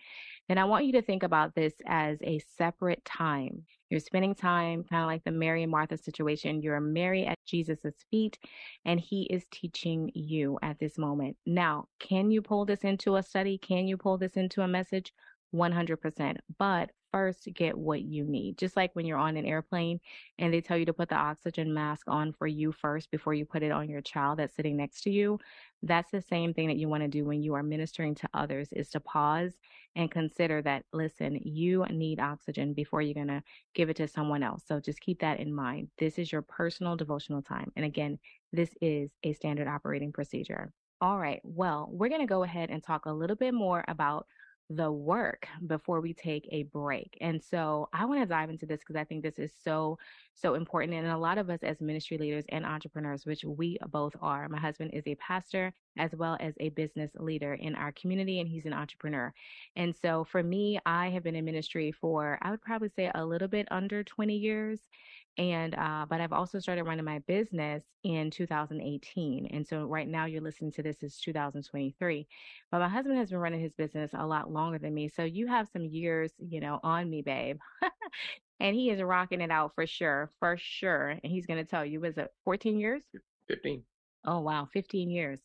then 0.48 0.60
I 0.60 0.66
want 0.66 0.86
you 0.86 0.92
to 0.92 1.02
think 1.02 1.24
about 1.24 1.56
this 1.56 1.74
as 1.88 2.20
a 2.22 2.40
separate 2.58 3.04
time. 3.06 3.64
You're 3.90 4.00
spending 4.00 4.36
time 4.36 4.84
kind 4.84 5.02
of 5.02 5.08
like 5.08 5.24
the 5.24 5.32
Mary 5.32 5.64
and 5.64 5.72
Martha 5.72 5.98
situation. 5.98 6.62
You're 6.62 6.80
Mary 6.80 7.26
at 7.26 7.40
Jesus' 7.48 8.06
feet, 8.12 8.38
and 8.86 9.00
he 9.00 9.24
is 9.24 9.46
teaching 9.52 10.12
you 10.14 10.60
at 10.62 10.78
this 10.78 11.00
moment. 11.00 11.38
Now, 11.48 11.88
can 12.00 12.30
you 12.30 12.44
pull 12.44 12.66
this 12.66 12.82
into 12.82 13.16
a 13.16 13.24
study? 13.24 13.58
Can 13.58 13.88
you 13.88 13.98
pull 13.98 14.20
this 14.20 14.34
into 14.34 14.62
a 14.62 14.68
message? 14.68 15.12
100%. 15.56 16.38
But 16.58 16.92
first 17.16 17.48
get 17.54 17.78
what 17.78 18.02
you 18.02 18.26
need. 18.26 18.58
Just 18.58 18.76
like 18.76 18.94
when 18.94 19.06
you're 19.06 19.18
on 19.18 19.38
an 19.38 19.46
airplane 19.46 20.02
and 20.38 20.54
they 20.54 20.60
tell 20.60 20.78
you 20.78 20.86
to 20.86 20.92
put 20.92 21.08
the 21.08 21.16
oxygen 21.16 21.74
mask 21.74 22.10
on 22.10 22.34
for 22.34 22.46
you 22.46 22.74
first 22.74 23.10
before 23.10 23.34
you 23.34 23.46
put 23.46 23.64
it 23.64 23.72
on 23.72 23.88
your 23.90 24.02
child 24.02 24.38
that's 24.38 24.54
sitting 24.54 24.76
next 24.76 25.00
to 25.04 25.10
you. 25.10 25.40
That's 25.82 26.12
the 26.12 26.22
same 26.22 26.54
thing 26.54 26.68
that 26.68 26.76
you 26.76 26.90
want 26.90 27.04
to 27.04 27.08
do 27.08 27.24
when 27.24 27.42
you 27.42 27.54
are 27.54 27.64
ministering 27.64 28.16
to 28.16 28.28
others 28.34 28.68
is 28.74 28.90
to 28.90 29.00
pause 29.00 29.54
and 29.96 30.12
consider 30.12 30.62
that 30.64 30.84
listen, 30.92 31.40
you 31.42 31.86
need 31.90 32.20
oxygen 32.20 32.74
before 32.74 33.02
you're 33.02 33.14
going 33.14 33.28
to 33.28 33.44
give 33.74 33.90
it 33.90 33.96
to 33.96 34.10
someone 34.10 34.44
else. 34.44 34.64
So 34.68 34.82
just 34.82 35.00
keep 35.00 35.22
that 35.22 35.40
in 35.40 35.56
mind. 35.56 35.88
This 35.98 36.20
is 36.20 36.34
your 36.34 36.42
personal 36.42 36.98
devotional 36.98 37.42
time. 37.42 37.72
And 37.78 37.86
again, 37.86 38.20
this 38.52 38.72
is 38.82 39.12
a 39.24 39.32
standard 39.32 39.70
operating 39.70 40.12
procedure. 40.12 40.74
All 41.00 41.18
right. 41.18 41.40
Well, 41.44 41.88
we're 41.92 42.10
going 42.10 42.20
to 42.20 42.28
go 42.28 42.44
ahead 42.44 42.72
and 42.72 42.84
talk 42.84 43.06
a 43.06 43.14
little 43.14 43.38
bit 43.38 43.54
more 43.54 43.86
about 43.88 44.28
the 44.70 44.92
work 44.92 45.48
before 45.68 46.02
we 46.02 46.14
take 46.14 46.48
a 46.52 46.64
break. 46.64 47.18
And 47.22 47.42
so 47.44 47.88
I 47.94 48.06
want 48.06 48.22
to 48.22 48.26
dive 48.26 48.50
into 48.50 48.66
this 48.66 48.80
because 48.80 48.96
I 48.96 49.04
think 49.04 49.24
this 49.24 49.38
is 49.38 49.52
so, 49.64 49.98
so 50.34 50.56
important. 50.56 50.94
And 50.94 51.08
a 51.08 51.18
lot 51.18 51.38
of 51.38 51.50
us 51.50 51.62
as 51.62 51.82
ministry 51.82 52.18
leaders 52.18 52.46
and 52.50 52.66
entrepreneurs, 52.66 53.26
which 53.26 53.44
we 53.44 53.78
both 53.90 54.14
are, 54.22 54.50
my 54.50 54.60
husband 54.60 54.92
is 54.94 55.04
a 55.06 55.16
pastor 55.16 55.74
as 55.98 56.12
well 56.16 56.38
as 56.40 56.54
a 56.60 56.70
business 56.70 57.12
leader 57.16 57.54
in 57.54 57.76
our 57.76 57.92
community, 57.94 58.40
and 58.40 58.50
he's 58.50 58.66
an 58.66 58.74
entrepreneur. 58.74 59.34
And 59.76 59.96
so 59.96 60.24
for 60.24 60.44
me, 60.44 60.80
I 60.86 61.10
have 61.10 61.24
been 61.24 61.36
in 61.36 61.46
ministry 61.46 61.92
for, 61.92 62.38
I 62.42 62.52
would 62.52 62.62
probably 62.62 62.90
say 62.90 63.12
a 63.14 63.26
little 63.26 63.48
bit 63.48 63.68
under 63.72 64.04
20 64.04 64.36
years 64.36 64.80
and 65.38 65.76
uh, 65.76 66.06
but 66.10 66.22
I've 66.22 66.32
also 66.32 66.60
started 66.60 66.84
running 66.86 67.04
my 67.04 67.20
business 67.20 67.84
in 68.04 68.32
2018, 68.32 69.48
and 69.48 69.68
so 69.68 69.84
right 69.86 70.08
now 70.08 70.26
you're 70.26 70.42
listening 70.42 70.72
to 70.74 70.84
this 70.84 71.04
is 71.04 71.18
2023. 71.18 72.28
But 72.72 72.80
my 72.80 72.88
husband 72.88 73.18
has 73.18 73.32
been 73.32 73.40
running 73.40 73.60
his 73.60 73.74
business 73.74 74.12
a 74.14 74.26
lot 74.26 74.52
longer 74.52 74.80
than 74.80 74.94
me, 74.94 75.10
so 75.10 75.24
you 75.24 75.48
have 75.48 75.68
some 75.68 75.84
years, 75.84 76.32
you 76.38 76.62
know, 76.62 76.80
on 76.84 77.10
me, 77.10 77.22
babe. 77.22 77.58
and 78.62 78.76
he 78.76 78.90
is 78.90 79.02
rocking 79.02 79.42
it 79.42 79.52
out 79.52 79.76
for 79.76 79.86
sure, 79.86 80.32
for 80.40 80.56
sure. 80.58 81.10
And 81.10 81.32
he's 81.32 81.46
going 81.46 81.60
to 81.60 81.70
tell 81.70 81.86
you, 81.86 82.00
was 82.00 82.18
it 82.18 82.32
14 82.46 82.80
years? 82.80 83.04
15. 83.50 83.84
Oh 84.26 84.40
wow, 84.40 84.68
15 84.72 85.10
years. 85.10 85.40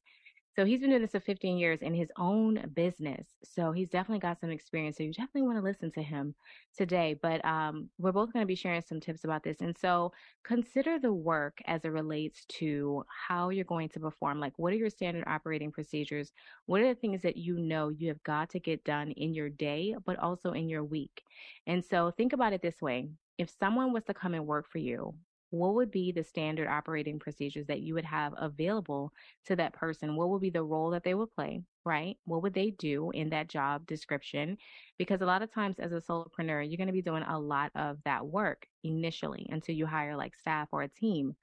So 0.61 0.67
he's 0.67 0.81
been 0.81 0.90
doing 0.90 1.00
this 1.00 1.12
for 1.12 1.21
15 1.21 1.57
years 1.57 1.81
in 1.81 1.95
his 1.95 2.12
own 2.19 2.71
business. 2.75 3.26
So 3.45 3.73
he's 3.73 3.88
definitely 3.88 4.19
got 4.19 4.38
some 4.38 4.50
experience. 4.50 4.99
So 4.99 5.05
you 5.05 5.11
definitely 5.11 5.45
want 5.49 5.57
to 5.57 5.64
listen 5.64 5.90
to 5.93 6.02
him 6.02 6.35
today. 6.76 7.19
But 7.23 7.43
um, 7.47 7.88
we're 7.97 8.12
both 8.12 8.31
going 8.35 8.43
to 8.43 8.47
be 8.47 8.55
sharing 8.55 8.83
some 8.83 9.00
tips 9.00 9.25
about 9.25 9.43
this. 9.43 9.62
And 9.62 9.75
so 9.79 10.12
consider 10.45 10.99
the 10.99 11.14
work 11.14 11.57
as 11.64 11.87
it 11.87 11.88
relates 11.88 12.45
to 12.59 13.07
how 13.09 13.49
you're 13.49 13.64
going 13.64 13.88
to 13.88 14.00
perform. 14.00 14.38
Like, 14.38 14.52
what 14.59 14.75
are 14.75 14.76
your 14.76 14.90
standard 14.90 15.25
operating 15.26 15.73
procedures? 15.73 16.31
What 16.67 16.83
are 16.83 16.88
the 16.88 17.00
things 17.00 17.23
that 17.23 17.38
you 17.38 17.57
know 17.57 17.88
you 17.88 18.09
have 18.09 18.23
got 18.23 18.50
to 18.50 18.61
get 18.61 18.85
done 18.85 19.12
in 19.12 19.33
your 19.33 19.49
day, 19.49 19.95
but 20.05 20.19
also 20.19 20.52
in 20.52 20.69
your 20.69 20.85
week? 20.85 21.23
And 21.67 21.83
so 21.83 22.11
think 22.11 22.35
about 22.35 22.52
it 22.52 22.61
this 22.61 22.83
way 22.83 23.09
if 23.38 23.49
someone 23.59 23.95
was 23.95 24.05
to 24.05 24.12
come 24.12 24.35
and 24.35 24.47
work 24.47 24.71
for 24.71 24.76
you 24.76 25.14
what 25.50 25.75
would 25.75 25.90
be 25.90 26.12
the 26.12 26.23
standard 26.25 26.69
operating 26.69 27.19
procedures 27.19 27.66
that 27.66 27.80
you 27.80 27.95
would 27.95 28.04
have 28.04 28.35
available 28.37 29.12
to 29.47 29.57
that 29.57 29.73
person? 29.73 30.16
What 30.16 30.30
would 30.30 30.40
be 30.40 30.50
the 30.50 30.62
role 30.62 30.90
that 30.90 31.02
they 31.02 31.14
would 31.14 31.33
play, 31.35 31.62
right? 31.85 32.16
What 32.25 32.42
would 32.42 32.54
they 32.54 32.71
do 32.71 33.11
in 33.11 33.30
that 33.30 33.49
job 33.49 33.87
description? 33.87 34.59
Because 34.97 35.21
a 35.21 35.26
lot 35.26 35.42
of 35.42 35.52
times 35.52 35.78
as 35.78 35.92
a 35.92 36.00
solopreneur, 36.00 36.69
you're 36.69 36.76
going 36.76 36.87
to 36.87 36.92
be 36.92 37.02
doing 37.02 37.25
a 37.25 37.38
lot 37.38 37.73
of 37.75 37.99
that 38.04 38.26
work 38.26 38.66
initially 38.85 39.47
until 39.50 39.75
you 39.75 39.87
hire 39.87 40.16
like 40.16 40.37
staff 40.37 40.69
or 40.73 40.83
a 40.83 40.88
team. 40.88 41.35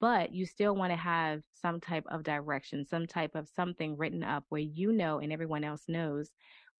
But 0.00 0.32
you 0.32 0.46
still 0.46 0.74
want 0.74 0.92
to 0.92 0.96
have 0.96 1.42
some 1.52 1.80
type 1.80 2.04
of 2.08 2.22
direction, 2.22 2.86
some 2.86 3.06
type 3.06 3.34
of 3.34 3.48
something 3.48 3.96
written 3.98 4.24
up 4.24 4.44
where 4.48 4.60
you 4.60 4.92
know 4.92 5.18
and 5.18 5.32
everyone 5.32 5.64
else 5.64 5.84
knows 5.88 6.30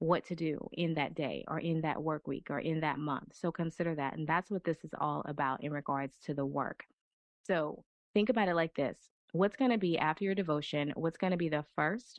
what 0.01 0.25
to 0.25 0.35
do 0.35 0.59
in 0.73 0.95
that 0.95 1.15
day 1.15 1.45
or 1.47 1.61
in 1.61 1.83
that 1.83 2.03
work 2.03 2.27
week 2.27 2.49
or 2.51 2.59
in 2.59 2.81
that 2.81 2.99
month. 2.99 3.35
So 3.35 3.53
consider 3.53 3.95
that. 3.95 4.17
And 4.17 4.27
that's 4.27 4.51
what 4.51 4.65
this 4.65 4.79
is 4.83 4.91
all 4.99 5.23
about 5.27 5.63
in 5.63 5.71
regards 5.73 6.17
to 6.25 6.35
the 6.35 6.45
work. 6.45 6.85
So 7.47 7.85
think 8.15 8.31
about 8.31 8.49
it 8.49 8.55
like 8.57 8.75
this 8.75 8.97
what's 9.33 9.57
going 9.57 9.71
to 9.71 9.79
be 9.79 9.97
after 9.97 10.25
your 10.25 10.35
devotion? 10.35 10.93
What's 10.97 11.19
going 11.19 11.31
to 11.31 11.37
be 11.37 11.49
the 11.49 11.65
first, 11.77 12.19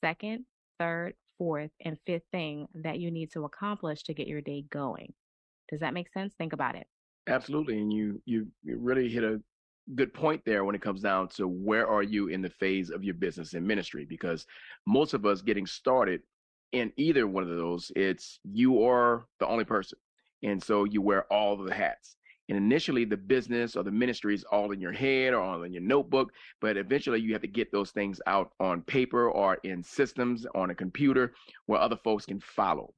second, 0.00 0.44
third, 0.80 1.14
fourth, 1.36 1.70
and 1.84 1.96
fifth 2.04 2.24
thing 2.32 2.66
that 2.74 2.98
you 2.98 3.12
need 3.12 3.30
to 3.32 3.44
accomplish 3.44 4.02
to 4.04 4.14
get 4.14 4.26
your 4.26 4.40
day 4.40 4.64
going? 4.70 5.12
Does 5.70 5.80
that 5.80 5.94
make 5.94 6.12
sense? 6.12 6.34
Think 6.34 6.52
about 6.52 6.74
it. 6.74 6.88
Absolutely. 7.28 7.78
And 7.78 7.92
you, 7.92 8.20
you, 8.24 8.48
really 8.64 9.08
hit 9.08 9.22
a 9.22 9.40
good 9.94 10.12
point 10.12 10.42
there 10.44 10.64
when 10.64 10.74
it 10.74 10.82
comes 10.82 11.02
down 11.02 11.28
to 11.28 11.46
where 11.46 11.86
are 11.86 12.02
you 12.02 12.28
in 12.28 12.42
the 12.42 12.50
phase 12.50 12.90
of 12.90 13.04
your 13.04 13.14
business 13.14 13.54
and 13.54 13.66
ministry 13.66 14.04
because 14.04 14.46
most 14.86 15.14
of 15.14 15.24
us 15.24 15.42
getting 15.42 15.66
started 15.66 16.22
in 16.72 16.92
either 16.96 17.26
one 17.26 17.42
of 17.42 17.56
those, 17.56 17.90
it's 17.96 18.40
you 18.44 18.84
are 18.84 19.26
the 19.40 19.46
only 19.46 19.64
person. 19.64 19.98
And 20.42 20.62
so 20.62 20.84
you 20.84 21.02
wear 21.02 21.24
all 21.32 21.60
of 21.60 21.66
the 21.66 21.74
hats. 21.74 22.16
And 22.48 22.56
initially, 22.56 23.04
the 23.04 23.16
business 23.16 23.76
or 23.76 23.82
the 23.82 23.90
ministry 23.90 24.34
is 24.34 24.44
all 24.44 24.72
in 24.72 24.80
your 24.80 24.92
head 24.92 25.34
or 25.34 25.40
all 25.40 25.64
in 25.64 25.72
your 25.72 25.82
notebook, 25.82 26.32
but 26.60 26.78
eventually 26.78 27.20
you 27.20 27.32
have 27.34 27.42
to 27.42 27.48
get 27.48 27.70
those 27.70 27.90
things 27.90 28.20
out 28.26 28.52
on 28.58 28.80
paper 28.82 29.30
or 29.30 29.58
in 29.64 29.82
systems 29.82 30.46
on 30.54 30.70
a 30.70 30.74
computer 30.74 31.34
where 31.66 31.80
other 31.80 31.96
folks 31.96 32.24
can 32.24 32.40
follow. 32.40 32.94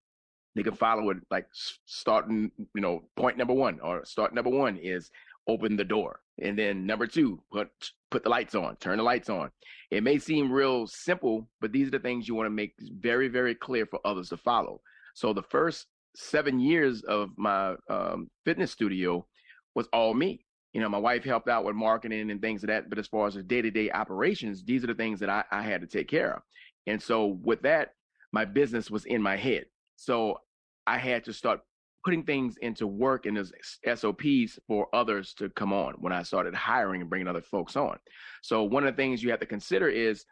They 0.54 0.62
can 0.62 0.74
follow 0.74 1.10
it 1.10 1.18
like 1.30 1.46
starting, 1.86 2.50
you 2.74 2.80
know, 2.80 3.02
point 3.16 3.38
number 3.38 3.54
one 3.54 3.80
or 3.80 4.04
start 4.04 4.34
number 4.34 4.50
one 4.50 4.76
is 4.76 5.10
open 5.50 5.76
the 5.76 5.84
door. 5.84 6.20
And 6.42 6.58
then 6.58 6.86
number 6.86 7.06
two, 7.06 7.42
put 7.52 7.68
put 8.10 8.22
the 8.22 8.30
lights 8.30 8.54
on, 8.54 8.76
turn 8.76 8.98
the 8.98 9.04
lights 9.04 9.28
on. 9.28 9.50
It 9.90 10.02
may 10.02 10.18
seem 10.18 10.50
real 10.50 10.86
simple, 10.86 11.48
but 11.60 11.72
these 11.72 11.88
are 11.88 11.92
the 11.92 11.98
things 11.98 12.26
you 12.26 12.34
want 12.34 12.46
to 12.46 12.50
make 12.50 12.74
very, 12.80 13.28
very 13.28 13.54
clear 13.54 13.86
for 13.86 14.00
others 14.04 14.30
to 14.30 14.36
follow. 14.36 14.80
So 15.14 15.32
the 15.32 15.42
first 15.42 15.86
seven 16.16 16.58
years 16.58 17.02
of 17.02 17.30
my 17.36 17.74
um, 17.88 18.28
fitness 18.44 18.72
studio 18.72 19.26
was 19.74 19.86
all 19.92 20.14
me. 20.14 20.44
You 20.72 20.80
know, 20.80 20.88
my 20.88 20.98
wife 20.98 21.24
helped 21.24 21.48
out 21.48 21.64
with 21.64 21.74
marketing 21.74 22.30
and 22.30 22.40
things 22.40 22.62
of 22.62 22.68
that, 22.68 22.88
but 22.88 22.98
as 22.98 23.08
far 23.08 23.26
as 23.26 23.34
the 23.34 23.42
day 23.42 23.62
to 23.62 23.70
day 23.70 23.90
operations, 23.90 24.64
these 24.64 24.82
are 24.84 24.88
the 24.88 24.94
things 24.94 25.20
that 25.20 25.28
I, 25.28 25.44
I 25.50 25.62
had 25.62 25.80
to 25.80 25.86
take 25.86 26.08
care 26.08 26.34
of. 26.34 26.42
And 26.86 27.02
so 27.02 27.38
with 27.42 27.62
that, 27.62 27.94
my 28.32 28.44
business 28.44 28.90
was 28.90 29.04
in 29.04 29.20
my 29.22 29.36
head. 29.36 29.66
So 29.96 30.40
I 30.86 30.98
had 30.98 31.24
to 31.24 31.32
start 31.32 31.60
putting 32.04 32.22
things 32.22 32.56
into 32.62 32.86
work 32.86 33.26
in 33.26 33.34
those 33.34 33.52
SOPs 33.94 34.58
for 34.66 34.88
others 34.94 35.34
to 35.34 35.50
come 35.50 35.72
on 35.72 35.94
when 35.98 36.12
I 36.12 36.22
started 36.22 36.54
hiring 36.54 37.00
and 37.00 37.10
bringing 37.10 37.28
other 37.28 37.42
folks 37.42 37.76
on. 37.76 37.98
So 38.42 38.62
one 38.62 38.86
of 38.86 38.94
the 38.94 39.02
things 39.02 39.22
you 39.22 39.30
have 39.30 39.40
to 39.40 39.46
consider 39.46 39.88
is 39.88 40.24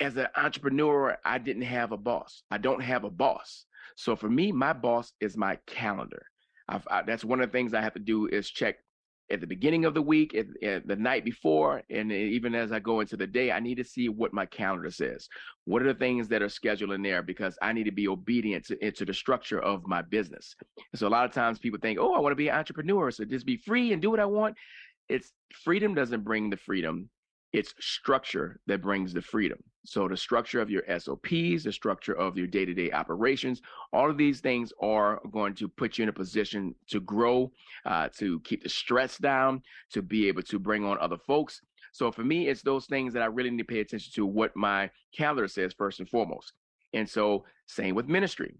as 0.00 0.16
an 0.16 0.26
entrepreneur, 0.36 1.16
I 1.24 1.38
didn't 1.38 1.62
have 1.62 1.92
a 1.92 1.96
boss. 1.96 2.42
I 2.50 2.58
don't 2.58 2.82
have 2.82 3.04
a 3.04 3.10
boss. 3.10 3.66
So 3.96 4.16
for 4.16 4.28
me, 4.28 4.50
my 4.50 4.72
boss 4.72 5.12
is 5.20 5.36
my 5.36 5.58
calendar. 5.66 6.26
I, 6.68 7.02
that's 7.02 7.24
one 7.24 7.40
of 7.40 7.48
the 7.48 7.52
things 7.52 7.74
I 7.74 7.82
have 7.82 7.94
to 7.94 8.00
do 8.00 8.26
is 8.26 8.48
check 8.50 8.76
at 9.32 9.40
the 9.40 9.46
beginning 9.46 9.84
of 9.84 9.94
the 9.94 10.02
week, 10.02 10.34
at, 10.34 10.46
at, 10.62 10.86
the 10.86 10.94
night 10.94 11.24
before, 11.24 11.82
and 11.90 12.12
even 12.12 12.54
as 12.54 12.70
I 12.70 12.78
go 12.78 13.00
into 13.00 13.16
the 13.16 13.26
day, 13.26 13.50
I 13.50 13.60
need 13.60 13.76
to 13.76 13.84
see 13.84 14.08
what 14.08 14.34
my 14.34 14.46
calendar 14.46 14.90
says. 14.90 15.28
What 15.64 15.82
are 15.82 15.92
the 15.92 15.98
things 15.98 16.28
that 16.28 16.42
are 16.42 16.48
scheduled 16.48 16.92
in 16.92 17.02
there? 17.02 17.22
Because 17.22 17.56
I 17.62 17.72
need 17.72 17.84
to 17.84 17.92
be 17.92 18.08
obedient 18.08 18.66
to, 18.66 18.90
to 18.92 19.04
the 19.04 19.14
structure 19.14 19.60
of 19.60 19.86
my 19.86 20.02
business. 20.02 20.54
So 20.94 21.08
a 21.08 21.08
lot 21.08 21.24
of 21.24 21.32
times 21.32 21.58
people 21.58 21.78
think, 21.80 21.98
oh, 21.98 22.14
I 22.14 22.20
want 22.20 22.32
to 22.32 22.36
be 22.36 22.48
an 22.48 22.56
entrepreneur, 22.56 23.10
so 23.10 23.24
just 23.24 23.46
be 23.46 23.56
free 23.56 23.92
and 23.92 24.02
do 24.02 24.10
what 24.10 24.20
I 24.20 24.26
want. 24.26 24.56
It's 25.08 25.32
freedom 25.64 25.94
doesn't 25.94 26.24
bring 26.24 26.50
the 26.50 26.56
freedom 26.56 27.08
it's 27.52 27.74
structure 27.80 28.60
that 28.66 28.82
brings 28.82 29.12
the 29.12 29.22
freedom. 29.22 29.62
So 29.84 30.06
the 30.08 30.16
structure 30.16 30.60
of 30.60 30.70
your 30.70 30.84
SOPs, 30.98 31.64
the 31.64 31.72
structure 31.72 32.14
of 32.14 32.38
your 32.38 32.46
day-to-day 32.46 32.92
operations, 32.92 33.60
all 33.92 34.08
of 34.08 34.16
these 34.16 34.40
things 34.40 34.72
are 34.80 35.20
going 35.32 35.54
to 35.56 35.68
put 35.68 35.98
you 35.98 36.04
in 36.04 36.08
a 36.08 36.12
position 36.12 36.74
to 36.88 37.00
grow, 37.00 37.50
uh, 37.84 38.08
to 38.18 38.40
keep 38.40 38.62
the 38.62 38.68
stress 38.68 39.18
down, 39.18 39.62
to 39.90 40.00
be 40.00 40.28
able 40.28 40.42
to 40.42 40.58
bring 40.58 40.84
on 40.84 40.98
other 41.00 41.18
folks. 41.18 41.60
So 41.92 42.10
for 42.12 42.24
me, 42.24 42.48
it's 42.48 42.62
those 42.62 42.86
things 42.86 43.12
that 43.12 43.22
I 43.22 43.26
really 43.26 43.50
need 43.50 43.58
to 43.58 43.64
pay 43.64 43.80
attention 43.80 44.12
to 44.14 44.24
what 44.24 44.56
my 44.56 44.90
calendar 45.14 45.48
says 45.48 45.74
first 45.76 45.98
and 45.98 46.08
foremost. 46.08 46.52
And 46.94 47.08
so 47.08 47.44
same 47.66 47.94
with 47.94 48.06
ministry. 48.06 48.54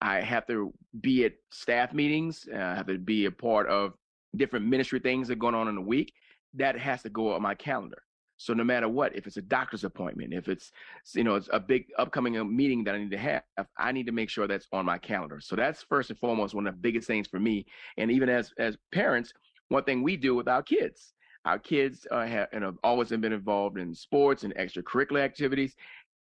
I 0.00 0.20
have 0.20 0.46
to 0.48 0.72
be 1.00 1.24
at 1.24 1.32
staff 1.50 1.94
meetings. 1.94 2.46
Uh, 2.52 2.58
I 2.58 2.74
have 2.74 2.86
to 2.86 2.98
be 2.98 3.24
a 3.24 3.30
part 3.30 3.66
of 3.68 3.94
different 4.36 4.66
ministry 4.66 5.00
things 5.00 5.28
that 5.28 5.34
are 5.34 5.36
going 5.36 5.54
on 5.54 5.68
in 5.68 5.74
the 5.74 5.80
week. 5.80 6.12
That 6.54 6.78
has 6.78 7.02
to 7.02 7.08
go 7.08 7.32
on 7.32 7.42
my 7.42 7.54
calendar. 7.54 8.02
So 8.36 8.52
no 8.52 8.64
matter 8.64 8.88
what, 8.88 9.16
if 9.16 9.26
it's 9.26 9.38
a 9.38 9.42
doctor's 9.42 9.84
appointment, 9.84 10.34
if 10.34 10.48
it's 10.48 10.72
you 11.14 11.24
know 11.24 11.36
it's 11.36 11.48
a 11.52 11.60
big 11.60 11.86
upcoming 11.98 12.38
uh, 12.38 12.44
meeting 12.44 12.84
that 12.84 12.94
I 12.94 12.98
need 12.98 13.10
to 13.10 13.18
have, 13.18 13.42
I 13.78 13.92
need 13.92 14.06
to 14.06 14.12
make 14.12 14.30
sure 14.30 14.46
that's 14.46 14.68
on 14.72 14.84
my 14.84 14.98
calendar. 14.98 15.40
So 15.40 15.56
that's 15.56 15.82
first 15.82 16.10
and 16.10 16.18
foremost 16.18 16.54
one 16.54 16.66
of 16.66 16.74
the 16.74 16.80
biggest 16.80 17.06
things 17.06 17.26
for 17.26 17.40
me. 17.40 17.66
And 17.96 18.10
even 18.10 18.28
as 18.28 18.52
as 18.58 18.76
parents, 18.92 19.32
one 19.68 19.84
thing 19.84 20.02
we 20.02 20.16
do 20.16 20.34
with 20.34 20.48
our 20.48 20.62
kids, 20.62 21.14
our 21.44 21.58
kids 21.58 22.06
uh, 22.10 22.26
have 22.26 22.48
and 22.52 22.62
have 22.64 22.76
always 22.84 23.08
been 23.08 23.24
involved 23.32 23.78
in 23.78 23.94
sports 23.94 24.44
and 24.44 24.54
extracurricular 24.56 25.20
activities, 25.20 25.74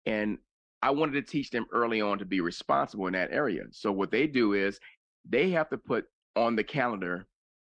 and 0.07 0.39
I 0.83 0.91
wanted 0.91 1.13
to 1.15 1.23
teach 1.23 1.51
them 1.51 1.67
early 1.73 2.01
on 2.01 2.19
to 2.19 2.27
be 2.27 2.41
responsible 2.41 3.07
in 3.07 3.15
that 3.15 3.33
area. 3.33 3.63
So 3.73 3.91
what 3.91 4.11
they 4.11 4.27
do 4.27 4.53
is 4.53 4.79
they 5.29 5.51
have 5.51 5.71
to 5.71 5.79
put 5.79 6.05
on 6.37 6.57
the 6.57 6.65
calendar 6.65 7.27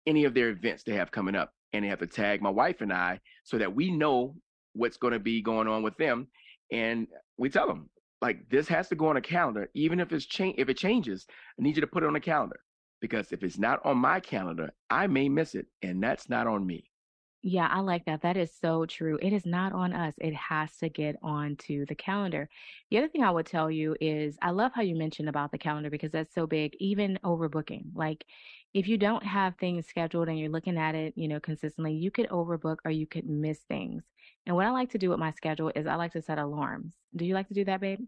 any 0.07 0.25
of 0.25 0.33
their 0.33 0.50
events 0.50 0.83
they 0.83 0.95
have 0.95 1.12
coming 1.12 1.35
up 1.35 1.53
and 1.74 1.84
they 1.84 1.89
have 1.89 2.00
to 2.00 2.08
tag 2.08 2.42
my 2.42 2.50
wife 2.50 2.82
and 2.82 2.94
I 2.94 3.20
so 3.44 3.58
that 3.58 3.74
we 3.74 3.92
know 3.92 4.36
what's 4.74 4.98
going 4.98 5.13
to 5.13 5.20
be 5.20 5.42
going 5.42 5.68
on 5.68 5.84
with 5.84 5.98
them. 5.98 6.27
And 6.72 7.08
we 7.38 7.50
tell 7.50 7.68
them 7.68 7.89
like 8.22 8.50
this 8.50 8.68
has 8.70 8.88
to 8.89 8.96
go 8.96 9.08
on 9.08 9.18
a 9.18 9.22
calendar, 9.22 9.70
even 9.74 10.00
if 10.00 10.12
it's 10.13 10.25
change 10.25 10.56
if 10.58 10.70
it 10.70 10.77
changes. 10.77 11.25
I 11.60 11.63
need 11.63 11.75
you 11.75 11.82
to 11.82 11.88
put 11.88 12.03
it 12.03 12.08
on 12.08 12.15
a 12.15 12.22
calendar 12.22 12.60
because 13.01 13.34
if 13.34 13.44
it's 13.44 13.60
not 13.60 13.86
on 13.86 13.98
my 13.98 14.22
calendar, 14.22 14.72
I 14.89 15.08
may 15.08 15.27
miss 15.27 15.56
it, 15.56 15.68
and 15.82 16.01
that's 16.01 16.30
not 16.30 16.48
on 16.48 16.65
me. 16.65 16.89
Yeah, 17.46 17.68
I 17.70 17.82
like 17.82 18.06
that. 18.06 18.22
That 18.22 18.38
is 18.38 18.56
so 18.58 18.86
true. 18.86 19.20
It 19.22 19.34
is 19.34 19.46
not 19.46 19.74
on 19.74 19.92
us. 19.92 20.13
It 20.20 20.34
has 20.34 20.77
to 20.77 20.88
get 20.88 21.18
onto 21.22 21.86
the 21.86 21.96
calendar. 21.96 22.48
The 22.89 23.00
other 23.00 23.10
thing 23.10 23.22
I 23.22 23.32
would 23.32 23.46
tell 23.46 23.70
you 23.70 23.98
is 24.00 24.38
I 24.42 24.51
love 24.51 24.72
how 24.74 24.82
you 24.82 24.96
mentioned 24.96 25.27
about 25.27 25.51
the 25.51 25.58
calendar 25.58 25.89
because 25.89 26.13
that's 26.13 26.34
so 26.34 26.48
big, 26.48 26.74
even 26.80 27.20
overbooking. 27.25 27.88
Like 27.94 28.24
if 28.74 28.88
you 28.88 28.98
don't 28.98 29.24
have 29.24 29.56
things 29.58 29.88
scheduled 29.88 30.30
and 30.30 30.39
you're 30.39 30.50
looking 30.50 30.77
at 30.77 30.96
it, 30.96 31.13
you 31.15 31.27
know, 31.27 31.39
consistently, 31.39 31.94
you 31.94 32.10
could 32.10 32.27
overbook 32.30 32.77
or 32.86 32.92
you 32.92 33.06
could 33.06 33.30
miss 33.30 33.60
things. 33.68 34.03
And 34.46 34.56
what 34.56 34.65
I 34.65 34.72
like 34.72 34.89
to 34.92 34.98
do 34.98 35.10
with 35.10 35.20
my 35.20 35.32
schedule 35.32 35.72
is 35.75 35.86
I 35.86 35.96
like 35.96 36.13
to 36.13 36.22
set 36.22 36.39
alarms. 36.39 36.96
Do 37.15 37.25
you 37.25 37.36
like 37.36 37.48
to 37.50 37.53
do 37.53 37.65
that, 37.65 37.82
babe? 37.82 38.00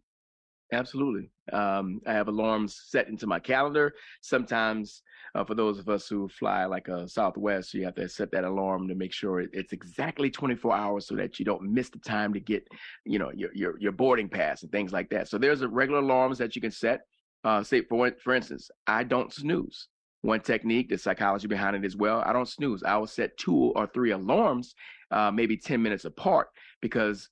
Absolutely. 0.73 1.29
Um, 1.53 2.01
I 2.07 2.13
have 2.13 2.27
alarms 2.27 2.81
set 2.87 3.07
into 3.07 3.27
my 3.27 3.39
calendar. 3.39 3.93
Sometimes, 4.21 5.03
uh, 5.35 5.43
for 5.43 5.53
those 5.53 5.77
of 5.77 5.87
us 5.87 6.07
who 6.07 6.27
fly 6.27 6.65
like 6.65 6.87
a 6.87 7.07
Southwest, 7.07 7.75
you 7.75 7.85
have 7.85 7.93
to 7.95 8.09
set 8.09 8.31
that 8.31 8.45
alarm 8.45 8.87
to 8.87 8.95
make 8.95 9.13
sure 9.13 9.41
it's 9.41 9.73
exactly 9.73 10.31
24 10.31 10.75
hours 10.75 11.07
so 11.07 11.15
that 11.15 11.37
you 11.37 11.45
don't 11.45 11.61
miss 11.61 11.89
the 11.89 11.99
time 11.99 12.33
to 12.33 12.39
get, 12.39 12.67
you 13.05 13.19
know, 13.19 13.31
your 13.35 13.53
your, 13.53 13.79
your 13.79 13.91
boarding 13.91 14.27
pass 14.27 14.63
and 14.63 14.71
things 14.71 14.91
like 14.91 15.09
that. 15.11 15.27
So 15.27 15.37
there's 15.37 15.61
a 15.61 15.67
regular 15.67 15.99
alarms 15.99 16.39
that 16.39 16.55
you 16.55 16.61
can 16.61 16.71
set. 16.71 17.01
Uh, 17.43 17.61
say 17.61 17.83
for 17.83 18.11
for 18.23 18.33
instance, 18.33 18.71
I 18.87 19.03
don't 19.03 19.31
snooze. 19.31 19.87
One 20.25 20.39
technique, 20.39 20.89
the 20.89 20.97
psychology 20.97 21.47
behind 21.47 21.75
it 21.75 21.85
as 21.85 21.95
well. 21.95 22.23
I 22.25 22.33
don't 22.33 22.47
snooze. 22.47 22.81
I 22.81 22.97
will 22.97 23.05
set 23.05 23.37
two 23.37 23.55
or 23.75 23.85
three 23.85 24.09
alarms, 24.09 24.73
uh, 25.11 25.29
maybe 25.29 25.55
10 25.55 25.79
minutes 25.79 26.05
apart, 26.05 26.47
because 26.81 27.29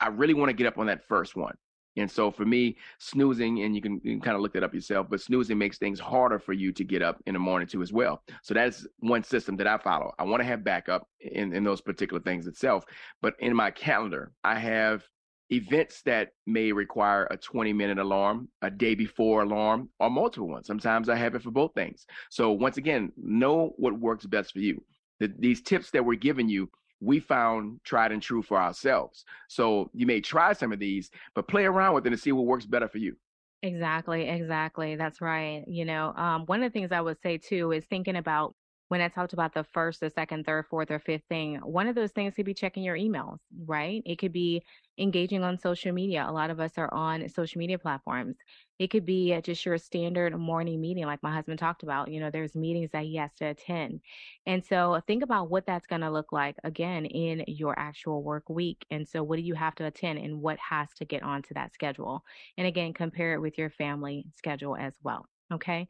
I 0.00 0.08
really 0.08 0.32
want 0.32 0.48
to 0.48 0.54
get 0.54 0.66
up 0.66 0.78
on 0.78 0.86
that 0.86 1.06
first 1.06 1.36
one. 1.36 1.54
And 1.98 2.10
so 2.10 2.30
for 2.30 2.46
me, 2.46 2.78
snoozing, 2.98 3.62
and 3.62 3.74
you 3.74 3.82
can, 3.82 4.00
you 4.02 4.12
can 4.12 4.22
kind 4.22 4.34
of 4.34 4.40
look 4.40 4.54
that 4.54 4.64
up 4.64 4.72
yourself, 4.72 5.08
but 5.10 5.20
snoozing 5.20 5.58
makes 5.58 5.76
things 5.76 6.00
harder 6.00 6.38
for 6.38 6.54
you 6.54 6.72
to 6.72 6.84
get 6.84 7.02
up 7.02 7.22
in 7.26 7.34
the 7.34 7.38
morning 7.38 7.68
too 7.68 7.82
as 7.82 7.92
well. 7.92 8.22
So 8.42 8.54
that's 8.54 8.86
one 9.00 9.22
system 9.22 9.54
that 9.58 9.66
I 9.66 9.76
follow. 9.76 10.14
I 10.18 10.24
want 10.24 10.40
to 10.40 10.46
have 10.46 10.64
backup 10.64 11.06
in, 11.20 11.52
in 11.52 11.64
those 11.64 11.82
particular 11.82 12.22
things 12.22 12.46
itself. 12.46 12.86
But 13.20 13.34
in 13.40 13.54
my 13.54 13.70
calendar, 13.70 14.32
I 14.42 14.58
have 14.58 15.06
events 15.50 16.02
that 16.02 16.30
may 16.46 16.72
require 16.72 17.26
a 17.30 17.36
20 17.36 17.72
minute 17.72 17.98
alarm, 17.98 18.48
a 18.62 18.70
day 18.70 18.94
before 18.94 19.42
alarm, 19.42 19.88
or 20.00 20.10
multiple 20.10 20.48
ones. 20.48 20.66
Sometimes 20.66 21.08
I 21.08 21.16
have 21.16 21.34
it 21.34 21.42
for 21.42 21.50
both 21.50 21.74
things. 21.74 22.06
So 22.30 22.52
once 22.52 22.76
again, 22.76 23.12
know 23.16 23.72
what 23.76 23.98
works 23.98 24.26
best 24.26 24.52
for 24.52 24.58
you. 24.58 24.82
The, 25.20 25.32
these 25.38 25.62
tips 25.62 25.90
that 25.92 26.04
we're 26.04 26.14
giving 26.14 26.48
you 26.48 26.70
we 27.00 27.20
found 27.20 27.80
tried 27.84 28.12
and 28.12 28.22
true 28.22 28.42
for 28.42 28.60
ourselves. 28.60 29.24
So 29.48 29.90
you 29.92 30.06
may 30.06 30.20
try 30.20 30.52
some 30.52 30.72
of 30.72 30.78
these, 30.78 31.10
but 31.34 31.48
play 31.48 31.64
around 31.64 31.94
with 31.94 32.06
it 32.06 32.12
and 32.12 32.20
see 32.20 32.32
what 32.32 32.46
works 32.46 32.66
better 32.66 32.88
for 32.88 32.98
you. 32.98 33.16
Exactly, 33.62 34.28
exactly. 34.28 34.96
That's 34.96 35.20
right. 35.20 35.64
You 35.66 35.84
know, 35.84 36.12
um, 36.16 36.44
one 36.46 36.62
of 36.62 36.72
the 36.72 36.78
things 36.78 36.92
I 36.92 37.00
would 37.00 37.20
say 37.22 37.38
too 37.38 37.72
is 37.72 37.84
thinking 37.86 38.16
about 38.16 38.54
when 38.88 39.00
I 39.00 39.08
talked 39.08 39.32
about 39.32 39.52
the 39.52 39.64
first, 39.64 40.00
the 40.00 40.10
second, 40.10 40.46
third, 40.46 40.66
fourth, 40.70 40.90
or 40.90 40.98
fifth 41.00 41.24
thing, 41.28 41.56
one 41.56 41.88
of 41.88 41.94
those 41.94 42.12
things 42.12 42.34
could 42.34 42.46
be 42.46 42.54
checking 42.54 42.84
your 42.84 42.96
emails, 42.96 43.38
right? 43.66 44.02
It 44.06 44.16
could 44.16 44.32
be 44.32 44.62
engaging 44.98 45.42
on 45.42 45.58
social 45.58 45.92
media. 45.92 46.24
A 46.26 46.32
lot 46.32 46.50
of 46.50 46.60
us 46.60 46.72
are 46.78 46.92
on 46.94 47.28
social 47.28 47.58
media 47.58 47.78
platforms. 47.78 48.36
It 48.78 48.88
could 48.88 49.04
be 49.04 49.34
uh, 49.34 49.40
just 49.40 49.64
your 49.64 49.78
standard 49.78 50.36
morning 50.38 50.80
meeting, 50.80 51.06
like 51.06 51.22
my 51.22 51.32
husband 51.32 51.58
talked 51.58 51.82
about. 51.82 52.10
You 52.10 52.20
know, 52.20 52.30
there's 52.30 52.54
meetings 52.54 52.90
that 52.92 53.04
he 53.04 53.16
has 53.16 53.32
to 53.36 53.46
attend. 53.46 54.00
And 54.46 54.64
so 54.64 55.00
think 55.06 55.22
about 55.22 55.50
what 55.50 55.66
that's 55.66 55.86
going 55.86 56.02
to 56.02 56.10
look 56.10 56.32
like 56.32 56.56
again 56.64 57.06
in 57.06 57.44
your 57.48 57.78
actual 57.78 58.22
work 58.22 58.48
week. 58.48 58.84
And 58.90 59.06
so, 59.08 59.22
what 59.22 59.36
do 59.36 59.42
you 59.42 59.54
have 59.54 59.74
to 59.76 59.86
attend 59.86 60.18
and 60.18 60.40
what 60.40 60.58
has 60.58 60.88
to 60.96 61.04
get 61.04 61.22
onto 61.22 61.54
that 61.54 61.74
schedule? 61.74 62.22
And 62.56 62.66
again, 62.66 62.92
compare 62.92 63.34
it 63.34 63.40
with 63.40 63.58
your 63.58 63.70
family 63.70 64.26
schedule 64.36 64.76
as 64.76 64.94
well. 65.02 65.26
Okay. 65.52 65.88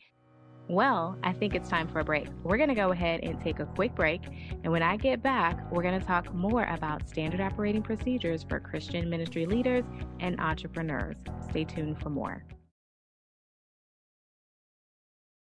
Well, 0.68 1.16
I 1.22 1.32
think 1.32 1.54
it's 1.54 1.68
time 1.68 1.86
for 1.86 2.00
a 2.00 2.04
break. 2.04 2.26
We're 2.42 2.56
going 2.56 2.70
to 2.70 2.74
go 2.74 2.90
ahead 2.90 3.20
and 3.22 3.40
take 3.40 3.60
a 3.60 3.66
quick 3.66 3.94
break. 3.94 4.22
And 4.64 4.72
when 4.72 4.82
I 4.82 4.96
get 4.96 5.22
back, 5.22 5.60
we're 5.70 5.84
going 5.84 5.98
to 5.98 6.04
talk 6.04 6.34
more 6.34 6.64
about 6.64 7.08
standard 7.08 7.40
operating 7.40 7.82
procedures 7.82 8.42
for 8.42 8.58
Christian 8.58 9.08
ministry 9.08 9.46
leaders 9.46 9.84
and 10.18 10.40
entrepreneurs. 10.40 11.14
Stay 11.48 11.62
tuned 11.62 12.00
for 12.00 12.10
more. 12.10 12.44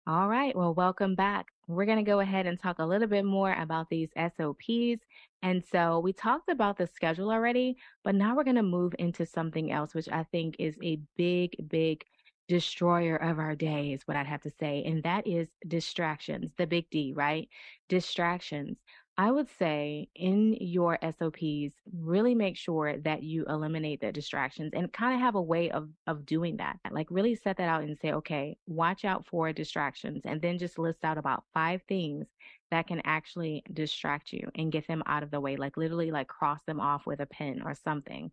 All 0.08 0.28
right. 0.28 0.56
Well, 0.56 0.74
welcome 0.74 1.14
back. 1.14 1.50
We're 1.68 1.86
going 1.86 2.04
to 2.04 2.04
go 2.04 2.22
ahead 2.22 2.48
and 2.48 2.60
talk 2.60 2.80
a 2.80 2.86
little 2.86 3.08
bit 3.08 3.24
more 3.24 3.54
about 3.54 3.90
these 3.92 4.10
SOPs. 4.18 5.06
And 5.44 5.64
so 5.64 6.00
we 6.00 6.14
talked 6.14 6.50
about 6.50 6.80
the 6.80 6.88
schedule 6.88 7.30
already, 7.30 7.78
but 8.04 8.16
now 8.16 8.36
we're 8.36 8.44
going 8.44 8.56
to 8.56 8.64
move 8.64 8.96
into 8.98 9.28
something 9.28 9.72
else, 9.72 9.94
which 9.94 10.10
I 10.10 10.24
think 10.24 10.56
is 10.58 10.76
a 10.82 11.00
big, 11.16 11.56
big 11.70 12.04
destroyer 12.52 13.16
of 13.16 13.40
our 13.40 13.56
day, 13.56 13.94
is 13.94 14.06
what 14.06 14.18
I'd 14.18 14.28
have 14.28 14.42
to 14.42 14.52
say. 14.60 14.84
And 14.86 15.02
that 15.04 15.26
is 15.26 15.48
distractions, 15.66 16.52
the 16.58 16.68
big 16.68 16.90
D, 16.90 17.14
right? 17.16 17.48
Distractions. 17.88 18.78
I 19.18 19.32
would 19.32 19.48
say 19.58 20.10
in 20.16 20.58
your 20.60 21.00
SOPs, 21.02 21.74
really 21.94 22.36
make 22.36 22.58
sure 22.58 22.98
that 22.98 23.24
you 23.24 23.46
eliminate 23.48 24.02
the 24.02 24.12
distractions 24.12 24.72
and 24.74 24.92
kind 24.92 25.16
of 25.16 25.22
have 25.22 25.36
a 25.36 25.42
way 25.42 25.72
of, 25.72 25.88
of 26.08 26.26
doing 26.26 26.58
that. 26.58 26.78
Like 26.92 27.08
really 27.10 27.36
set 27.36 27.56
that 27.56 27.70
out 27.70 27.84
and 27.84 27.98
say, 27.98 28.12
okay, 28.12 28.58
watch 28.68 29.06
out 29.06 29.26
for 29.26 29.54
distractions 29.54 30.24
and 30.26 30.42
then 30.42 30.58
just 30.58 30.78
list 30.78 31.06
out 31.06 31.18
about 31.18 31.46
five 31.54 31.82
things 31.88 32.28
that 32.72 32.88
can 32.88 33.02
actually 33.06 33.64
distract 33.74 34.34
you 34.34 34.50
and 34.56 34.72
get 34.72 34.88
them 34.88 35.04
out 35.06 35.24
of 35.24 35.30
the 35.30 35.40
way. 35.40 35.58
Like 35.58 35.78
literally 35.78 36.10
like 36.12 36.28
cross 36.28 36.62
them 36.66 36.80
off 36.80 37.06
with 37.06 37.20
a 37.20 37.26
pen 37.26 37.62
or 37.64 37.76
something 37.76 38.32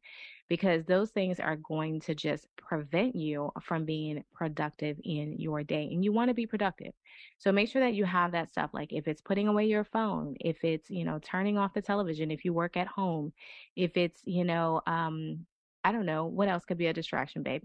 because 0.49 0.85
those 0.85 1.11
things 1.11 1.39
are 1.41 1.57
going 1.57 2.01
to 2.01 2.15
just 2.15 2.47
prevent 2.57 3.15
you 3.15 3.51
from 3.61 3.85
being 3.85 4.25
productive 4.33 4.99
in 5.05 5.37
your 5.39 5.63
day. 5.63 5.91
And 5.93 6.05
you 6.05 6.13
want 6.13 6.29
to 6.29 6.35
be 6.35 6.47
productive. 6.47 6.93
So 7.39 7.53
make 7.53 7.69
sure 7.69 7.83
that 7.83 7.95
you 7.95 8.05
have 8.05 8.33
that 8.33 8.49
stuff. 8.49 8.71
Like 8.73 8.93
if 8.93 9.09
it's 9.09 9.21
putting 9.21 9.49
away 9.49 9.67
your 9.67 9.85
phone, 9.85 10.37
if 10.41 10.65
it's, 10.65 10.89
you 10.89 11.05
know, 11.05 11.19
turning 11.23 11.59
off 11.59 11.75
the 11.75 11.83
television, 11.83 12.31
if 12.31 12.45
you 12.45 12.53
work 12.53 12.77
at 12.77 12.87
home, 12.87 13.33
if 13.77 13.97
it's, 13.97 14.23
you 14.25 14.45
know, 14.45 14.81
um, 14.87 15.47
I 15.85 15.93
don't 15.93 16.07
know, 16.07 16.27
what 16.27 16.49
else 16.49 16.65
could 16.65 16.79
be 16.79 16.87
a 16.87 16.93
distraction, 16.93 17.43
babe? 17.43 17.65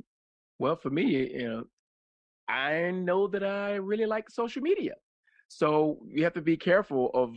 Well, 0.60 0.76
for 0.76 0.90
me, 0.90 1.32
you 1.34 1.48
know, 1.48 1.64
I 2.48 2.92
know 2.92 3.28
that 3.28 3.44
I 3.44 3.76
really 3.76 4.06
like 4.06 4.30
social 4.30 4.62
media. 4.62 4.96
So 5.48 6.00
you 6.08 6.24
have 6.24 6.34
to 6.34 6.42
be 6.42 6.58
careful 6.58 7.12
of 7.14 7.36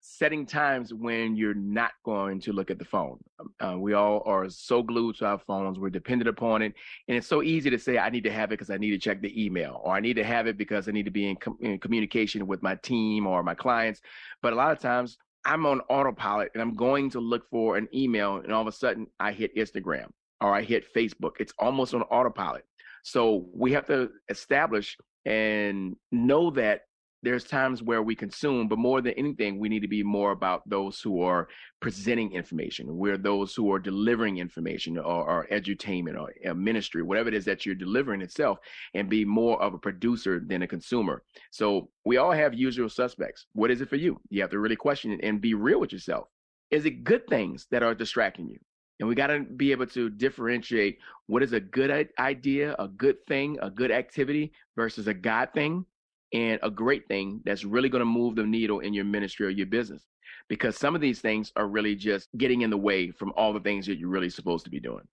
setting 0.00 0.46
times 0.46 0.94
when 0.94 1.36
you're 1.36 1.54
not 1.54 1.90
going 2.04 2.40
to 2.40 2.52
look 2.52 2.70
at 2.70 2.78
the 2.78 2.84
phone. 2.84 3.18
Um, 3.40 3.50
uh, 3.60 3.76
we 3.78 3.94
all 3.94 4.22
are 4.26 4.48
so 4.48 4.82
glued 4.82 5.16
to 5.16 5.26
our 5.26 5.38
phones. 5.38 5.78
We're 5.78 5.90
dependent 5.90 6.28
upon 6.28 6.62
it. 6.62 6.72
And 7.08 7.16
it's 7.16 7.26
so 7.26 7.42
easy 7.42 7.68
to 7.70 7.78
say, 7.78 7.98
I 7.98 8.10
need 8.10 8.24
to 8.24 8.32
have 8.32 8.50
it 8.50 8.58
because 8.58 8.70
I 8.70 8.78
need 8.78 8.90
to 8.90 8.98
check 8.98 9.20
the 9.20 9.44
email, 9.44 9.80
or 9.84 9.94
I 9.94 10.00
need 10.00 10.14
to 10.14 10.24
have 10.24 10.46
it 10.46 10.56
because 10.56 10.88
I 10.88 10.92
need 10.92 11.04
to 11.04 11.10
be 11.10 11.28
in, 11.28 11.36
com- 11.36 11.58
in 11.60 11.78
communication 11.78 12.46
with 12.46 12.62
my 12.62 12.76
team 12.76 13.26
or 13.26 13.42
my 13.42 13.54
clients. 13.54 14.00
But 14.40 14.52
a 14.52 14.56
lot 14.56 14.72
of 14.72 14.78
times 14.78 15.18
I'm 15.44 15.66
on 15.66 15.80
autopilot 15.88 16.50
and 16.54 16.62
I'm 16.62 16.74
going 16.74 17.10
to 17.10 17.20
look 17.20 17.48
for 17.50 17.76
an 17.76 17.88
email, 17.92 18.36
and 18.36 18.52
all 18.52 18.62
of 18.62 18.68
a 18.68 18.72
sudden 18.72 19.06
I 19.18 19.32
hit 19.32 19.54
Instagram 19.56 20.06
or 20.40 20.54
I 20.54 20.62
hit 20.62 20.92
Facebook. 20.94 21.32
It's 21.40 21.52
almost 21.58 21.94
on 21.94 22.02
autopilot. 22.02 22.64
So 23.02 23.46
we 23.52 23.72
have 23.72 23.86
to 23.86 24.10
establish 24.28 24.96
and 25.24 25.96
know 26.12 26.50
that 26.50 26.82
there's 27.22 27.44
times 27.44 27.82
where 27.82 28.02
we 28.02 28.14
consume, 28.14 28.68
but 28.68 28.78
more 28.78 29.00
than 29.00 29.14
anything, 29.14 29.58
we 29.58 29.68
need 29.68 29.80
to 29.80 29.88
be 29.88 30.02
more 30.02 30.30
about 30.30 30.68
those 30.68 31.00
who 31.00 31.20
are 31.22 31.48
presenting 31.80 32.32
information. 32.32 32.96
We're 32.96 33.18
those 33.18 33.54
who 33.54 33.72
are 33.72 33.78
delivering 33.78 34.38
information 34.38 34.98
or, 34.98 35.28
or 35.28 35.46
edutainment 35.50 36.16
or 36.16 36.54
ministry, 36.54 37.02
whatever 37.02 37.28
it 37.28 37.34
is 37.34 37.44
that 37.46 37.66
you're 37.66 37.74
delivering 37.74 38.22
itself, 38.22 38.58
and 38.94 39.08
be 39.08 39.24
more 39.24 39.60
of 39.60 39.74
a 39.74 39.78
producer 39.78 40.40
than 40.46 40.62
a 40.62 40.68
consumer. 40.68 41.22
So 41.50 41.90
we 42.04 42.18
all 42.18 42.32
have 42.32 42.54
usual 42.54 42.88
suspects. 42.88 43.46
What 43.52 43.70
is 43.70 43.80
it 43.80 43.88
for 43.88 43.96
you? 43.96 44.20
You 44.30 44.40
have 44.42 44.50
to 44.50 44.60
really 44.60 44.76
question 44.76 45.12
it 45.12 45.20
and 45.22 45.40
be 45.40 45.54
real 45.54 45.80
with 45.80 45.92
yourself. 45.92 46.28
Is 46.70 46.84
it 46.84 47.02
good 47.02 47.26
things 47.28 47.66
that 47.70 47.82
are 47.82 47.94
distracting 47.94 48.48
you? 48.48 48.58
And 49.00 49.08
we 49.08 49.14
got 49.14 49.28
to 49.28 49.40
be 49.40 49.70
able 49.70 49.86
to 49.86 50.10
differentiate 50.10 50.98
what 51.26 51.42
is 51.42 51.52
a 51.52 51.60
good 51.60 52.08
idea, 52.18 52.74
a 52.78 52.88
good 52.88 53.16
thing, 53.28 53.56
a 53.62 53.70
good 53.70 53.92
activity 53.92 54.52
versus 54.76 55.06
a 55.06 55.14
God 55.14 55.50
thing 55.54 55.84
and 56.32 56.60
a 56.62 56.70
great 56.70 57.06
thing 57.08 57.40
that's 57.44 57.64
really 57.64 57.88
going 57.88 58.00
to 58.00 58.06
move 58.06 58.36
the 58.36 58.44
needle 58.44 58.80
in 58.80 58.92
your 58.92 59.04
ministry 59.04 59.46
or 59.46 59.50
your 59.50 59.66
business. 59.66 60.06
Because 60.48 60.76
some 60.76 60.94
of 60.94 61.00
these 61.00 61.20
things 61.20 61.52
are 61.56 61.66
really 61.66 61.94
just 61.94 62.28
getting 62.36 62.62
in 62.62 62.70
the 62.70 62.76
way 62.76 63.10
from 63.10 63.32
all 63.36 63.52
the 63.52 63.60
things 63.60 63.86
that 63.86 63.98
you're 63.98 64.08
really 64.08 64.30
supposed 64.30 64.64
to 64.64 64.70
be 64.70 64.80
doing. 64.80 65.06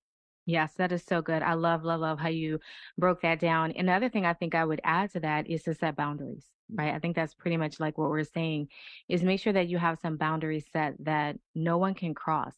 Yes, 0.46 0.74
that 0.78 0.92
is 0.92 1.04
so 1.04 1.22
good. 1.22 1.42
I 1.42 1.54
love, 1.54 1.84
love, 1.84 2.02
love 2.02 2.20
how 2.20 2.30
you 2.30 2.60
broke 2.98 3.22
that 3.22 3.40
down. 3.40 3.72
And 3.72 3.90
the 3.90 4.10
thing 4.10 4.26
I 4.26 4.34
think 4.34 4.54
I 4.54 4.64
would 4.64 4.82
add 4.84 5.12
to 5.14 5.20
that 5.22 5.50
is 5.50 5.64
to 5.64 5.74
set 5.74 5.96
boundaries, 5.96 6.46
mm-hmm. 6.72 6.82
right? 6.82 6.94
I 6.94 7.00
think 7.00 7.16
that's 7.16 7.34
pretty 7.34 7.58
much 7.58 7.80
like 7.80 7.98
what 7.98 8.10
we're 8.10 8.24
saying 8.24 8.68
is 9.10 9.24
make 9.24 9.40
sure 9.40 9.54
that 9.54 9.70
you 9.70 9.80
have 9.80 9.98
some 10.00 10.18
boundaries 10.18 10.66
set 10.72 10.94
that 11.00 11.38
no 11.56 11.80
one 11.80 11.96
can 11.96 12.14
cross 12.14 12.54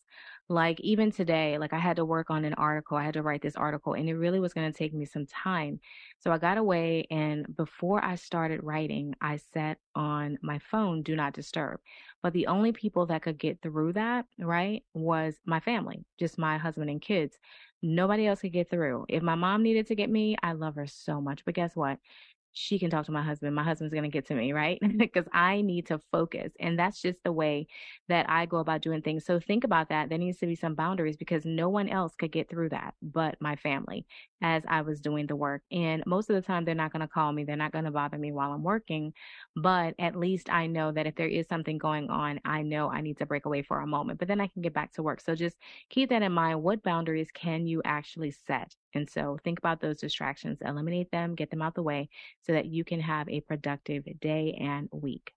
like 0.50 0.80
even 0.80 1.12
today 1.12 1.58
like 1.58 1.74
i 1.74 1.78
had 1.78 1.98
to 1.98 2.06
work 2.06 2.30
on 2.30 2.46
an 2.46 2.54
article 2.54 2.96
i 2.98 3.04
had 3.04 3.14
to 3.14 3.22
write 3.22 3.42
this 3.42 3.56
article 3.58 3.94
and 3.94 4.08
it 4.08 4.16
really 4.16 4.40
was 4.40 4.54
going 4.54 4.72
to 4.72 4.78
take 4.78 4.94
me 4.94 5.06
some 5.06 5.26
time. 5.26 5.80
So 6.20 6.32
i 6.32 6.38
got 6.38 6.58
away 6.58 7.06
and 7.12 7.46
before 7.56 8.04
i 8.04 8.16
started 8.16 8.64
writing 8.64 9.14
i 9.22 9.38
set 9.38 9.78
on 9.96 10.38
my 10.42 10.60
phone 10.60 11.04
do 11.04 11.16
not 11.16 11.34
disturb. 11.34 11.80
But 12.24 12.34
the 12.34 12.48
only 12.48 12.72
people 12.72 13.06
that 13.08 13.22
could 13.22 13.38
get 13.38 13.62
through 13.62 13.94
that 13.94 14.26
right 14.40 14.84
was 14.94 15.36
my 15.46 15.60
family 15.60 16.06
just 16.20 16.38
my 16.38 16.58
husband 16.58 16.90
and 16.90 17.02
kids. 17.02 17.38
Nobody 17.82 18.26
else 18.26 18.42
could 18.42 18.54
get 18.54 18.70
through. 18.70 19.06
If 19.08 19.22
my 19.22 19.36
mom 19.36 19.64
needed 19.64 19.88
to 19.88 19.96
get 19.96 20.10
me 20.10 20.38
i 20.42 20.54
love 20.54 20.76
her 20.76 20.88
so 20.88 21.20
much. 21.22 21.44
But 21.46 21.56
guess 21.56 21.76
what 21.76 22.00
she 22.58 22.80
can 22.80 22.90
talk 22.90 23.06
to 23.06 23.12
my 23.12 23.22
husband. 23.22 23.56
My 23.56 23.64
husband's 23.64 23.94
going 23.94 24.04
to 24.04 24.10
get 24.10 24.28
to 24.28 24.36
me, 24.36 24.52
right? 24.52 24.80
Mm-hmm. 24.82 24.98
because 25.08 25.26
I 25.32 25.62
need 25.62 25.88
to 25.88 26.00
focus. 26.12 26.52
And 26.60 26.78
that's 26.78 27.02
just 27.02 27.24
the 27.24 27.32
way 27.32 27.68
that 28.10 28.30
I 28.30 28.46
go 28.46 28.58
about 28.58 28.82
doing 28.82 29.02
things. 29.02 29.26
So 29.26 29.40
think 29.40 29.64
about 29.64 29.90
that. 29.90 30.10
There 30.10 30.18
needs 30.18 30.40
to 30.40 30.48
be 30.48 30.56
some 30.56 30.76
boundaries 30.76 31.18
because 31.18 31.46
no 31.46 31.70
one 31.70 31.90
else 31.90 32.16
could 32.16 32.32
get 32.32 32.50
through 32.50 32.70
that 32.70 32.96
but 33.02 33.36
my 33.40 33.56
family 33.56 34.06
as 34.42 34.64
I 34.68 34.82
was 34.82 35.02
doing 35.02 35.28
the 35.28 35.36
work. 35.36 35.62
And 35.72 36.04
most 36.06 36.30
of 36.30 36.36
the 36.36 36.42
time, 36.42 36.66
they're 36.66 36.76
not 36.76 36.92
going 36.92 37.02
to 37.02 37.08
call 37.08 37.32
me. 37.32 37.44
They're 37.44 37.56
not 37.56 37.72
going 37.72 37.86
to 37.86 37.92
bother 37.92 38.18
me 38.18 38.32
while 38.32 38.52
I'm 38.52 38.64
working. 38.64 39.14
But 39.56 39.96
at 40.00 40.16
least 40.16 40.52
I 40.52 40.68
know 40.68 40.92
that 40.92 41.08
if 41.08 41.16
there 41.16 41.28
is 41.28 41.48
something 41.48 41.78
going 41.78 42.10
on, 42.10 42.40
I 42.46 42.62
know 42.62 42.90
I 42.90 43.02
need 43.02 43.18
to 43.18 43.26
break 43.26 43.46
away 43.46 43.62
for 43.64 43.80
a 43.80 43.88
moment, 43.88 44.20
but 44.20 44.28
then 44.28 44.42
I 44.42 44.48
can 44.48 44.62
get 44.62 44.74
back 44.74 44.94
to 44.94 45.04
work. 45.04 45.22
So 45.22 45.36
just 45.36 45.58
keep 45.90 46.10
that 46.10 46.22
in 46.22 46.32
mind. 46.32 46.64
What 46.64 46.84
boundaries 46.84 47.30
can 47.34 47.68
you 47.68 47.82
actually 47.86 48.32
set? 48.32 48.76
And 48.94 49.10
so 49.10 49.38
think 49.44 49.60
about 49.60 49.80
those 49.82 50.00
distractions, 50.02 50.60
eliminate 50.62 51.12
them, 51.12 51.36
get 51.36 51.50
them 51.52 51.62
out 51.62 51.76
the 51.76 51.84
way 51.84 52.10
so 52.42 52.54
that 52.54 52.66
you 52.66 52.84
can 52.84 53.00
have 53.02 53.30
a 53.30 53.42
productive 53.42 54.06
day 54.20 54.58
and 54.60 54.90
week. 54.92 55.34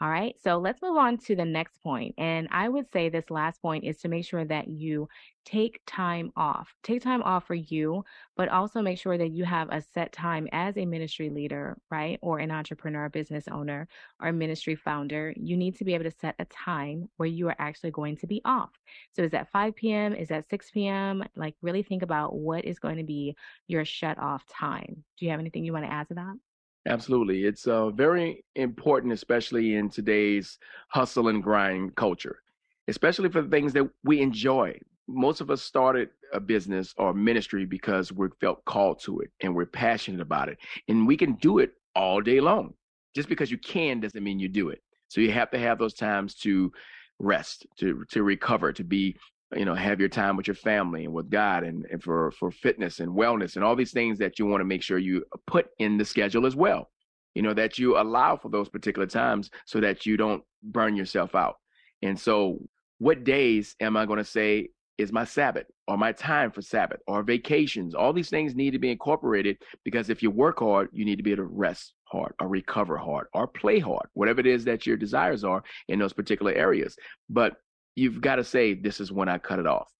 All 0.00 0.08
right, 0.10 0.36
so 0.40 0.58
let's 0.58 0.80
move 0.80 0.96
on 0.96 1.18
to 1.18 1.34
the 1.34 1.44
next 1.44 1.82
point. 1.82 2.14
And 2.18 2.46
I 2.52 2.68
would 2.68 2.86
say 2.92 3.08
this 3.08 3.30
last 3.30 3.60
point 3.60 3.82
is 3.82 3.98
to 3.98 4.08
make 4.08 4.24
sure 4.24 4.44
that 4.44 4.68
you 4.68 5.08
take 5.44 5.80
time 5.86 6.30
off. 6.36 6.72
Take 6.84 7.02
time 7.02 7.20
off 7.22 7.48
for 7.48 7.54
you, 7.54 8.04
but 8.36 8.48
also 8.48 8.80
make 8.80 8.98
sure 8.98 9.18
that 9.18 9.32
you 9.32 9.44
have 9.44 9.68
a 9.72 9.80
set 9.80 10.12
time 10.12 10.46
as 10.52 10.76
a 10.76 10.86
ministry 10.86 11.30
leader, 11.30 11.76
right? 11.90 12.16
Or 12.22 12.38
an 12.38 12.52
entrepreneur, 12.52 13.08
business 13.08 13.48
owner, 13.48 13.88
or 14.20 14.30
ministry 14.32 14.76
founder. 14.76 15.34
You 15.36 15.56
need 15.56 15.76
to 15.78 15.84
be 15.84 15.94
able 15.94 16.04
to 16.04 16.16
set 16.16 16.36
a 16.38 16.44
time 16.44 17.08
where 17.16 17.28
you 17.28 17.48
are 17.48 17.56
actually 17.58 17.90
going 17.90 18.18
to 18.18 18.28
be 18.28 18.40
off. 18.44 18.70
So 19.16 19.22
is 19.22 19.32
that 19.32 19.50
5 19.50 19.74
p.m.? 19.74 20.14
Is 20.14 20.28
that 20.28 20.48
6 20.48 20.70
p.m.? 20.70 21.24
Like, 21.34 21.56
really 21.60 21.82
think 21.82 22.02
about 22.04 22.36
what 22.36 22.64
is 22.64 22.78
going 22.78 22.98
to 22.98 23.04
be 23.04 23.34
your 23.66 23.84
shut 23.84 24.16
off 24.18 24.46
time. 24.46 25.02
Do 25.18 25.24
you 25.24 25.32
have 25.32 25.40
anything 25.40 25.64
you 25.64 25.72
want 25.72 25.86
to 25.86 25.92
add 25.92 26.06
to 26.08 26.14
that? 26.14 26.36
Absolutely. 26.86 27.44
It's 27.44 27.66
uh, 27.66 27.90
very 27.90 28.44
important, 28.54 29.12
especially 29.12 29.74
in 29.74 29.90
today's 29.90 30.58
hustle 30.88 31.28
and 31.28 31.42
grind 31.42 31.94
culture, 31.96 32.42
especially 32.88 33.28
for 33.28 33.42
the 33.42 33.48
things 33.50 33.72
that 33.74 33.88
we 34.04 34.20
enjoy. 34.20 34.78
Most 35.06 35.40
of 35.40 35.50
us 35.50 35.62
started 35.62 36.10
a 36.32 36.40
business 36.40 36.94
or 36.96 37.12
ministry 37.14 37.64
because 37.64 38.12
we 38.12 38.28
felt 38.40 38.64
called 38.64 39.00
to 39.00 39.20
it 39.20 39.30
and 39.40 39.54
we're 39.54 39.66
passionate 39.66 40.20
about 40.20 40.48
it. 40.48 40.58
And 40.88 41.06
we 41.06 41.16
can 41.16 41.34
do 41.34 41.58
it 41.58 41.72
all 41.94 42.20
day 42.20 42.40
long. 42.40 42.74
Just 43.14 43.28
because 43.28 43.50
you 43.50 43.58
can 43.58 44.00
doesn't 44.00 44.22
mean 44.22 44.38
you 44.38 44.48
do 44.48 44.68
it. 44.68 44.82
So 45.08 45.20
you 45.20 45.32
have 45.32 45.50
to 45.50 45.58
have 45.58 45.78
those 45.78 45.94
times 45.94 46.34
to 46.36 46.72
rest, 47.18 47.66
to 47.78 48.04
to 48.10 48.22
recover, 48.22 48.72
to 48.72 48.84
be 48.84 49.16
you 49.56 49.64
know 49.64 49.74
have 49.74 50.00
your 50.00 50.08
time 50.08 50.36
with 50.36 50.46
your 50.46 50.54
family 50.54 51.04
and 51.04 51.14
with 51.14 51.30
god 51.30 51.64
and, 51.64 51.86
and 51.90 52.02
for 52.02 52.30
for 52.32 52.50
fitness 52.50 53.00
and 53.00 53.10
wellness 53.10 53.56
and 53.56 53.64
all 53.64 53.74
these 53.74 53.92
things 53.92 54.18
that 54.18 54.38
you 54.38 54.46
want 54.46 54.60
to 54.60 54.64
make 54.64 54.82
sure 54.82 54.98
you 54.98 55.24
put 55.46 55.68
in 55.78 55.96
the 55.96 56.04
schedule 56.04 56.46
as 56.46 56.56
well. 56.56 56.90
You 57.34 57.42
know 57.42 57.54
that 57.54 57.78
you 57.78 57.98
allow 57.98 58.36
for 58.36 58.50
those 58.50 58.68
particular 58.68 59.06
times 59.06 59.50
so 59.64 59.80
that 59.80 60.04
you 60.04 60.16
don't 60.16 60.42
burn 60.62 60.96
yourself 60.96 61.34
out. 61.34 61.56
And 62.02 62.18
so 62.18 62.58
what 62.98 63.24
days 63.24 63.76
am 63.80 63.96
i 63.96 64.04
going 64.04 64.18
to 64.18 64.24
say 64.24 64.68
is 64.98 65.12
my 65.12 65.24
sabbath 65.24 65.66
or 65.86 65.96
my 65.96 66.10
time 66.10 66.50
for 66.50 66.60
sabbath 66.60 67.00
or 67.06 67.22
vacations? 67.22 67.94
All 67.94 68.12
these 68.12 68.30
things 68.30 68.56
need 68.56 68.72
to 68.72 68.78
be 68.80 68.90
incorporated 68.90 69.58
because 69.84 70.10
if 70.10 70.22
you 70.22 70.30
work 70.30 70.58
hard 70.58 70.88
you 70.92 71.04
need 71.04 71.16
to 71.16 71.22
be 71.22 71.32
able 71.32 71.44
to 71.44 71.50
rest 71.50 71.94
hard 72.04 72.34
or 72.40 72.48
recover 72.48 72.96
hard 72.96 73.26
or 73.34 73.46
play 73.46 73.78
hard 73.78 74.08
whatever 74.14 74.40
it 74.40 74.46
is 74.46 74.64
that 74.64 74.86
your 74.86 74.96
desires 74.96 75.44
are 75.44 75.62
in 75.88 75.98
those 75.98 76.12
particular 76.12 76.52
areas. 76.52 76.96
But 77.30 77.54
you've 77.98 78.20
got 78.20 78.36
to 78.36 78.44
say, 78.44 78.74
this 78.74 79.00
is 79.00 79.10
when 79.10 79.28
I 79.28 79.38
cut 79.38 79.58
it 79.58 79.66
off 79.66 79.90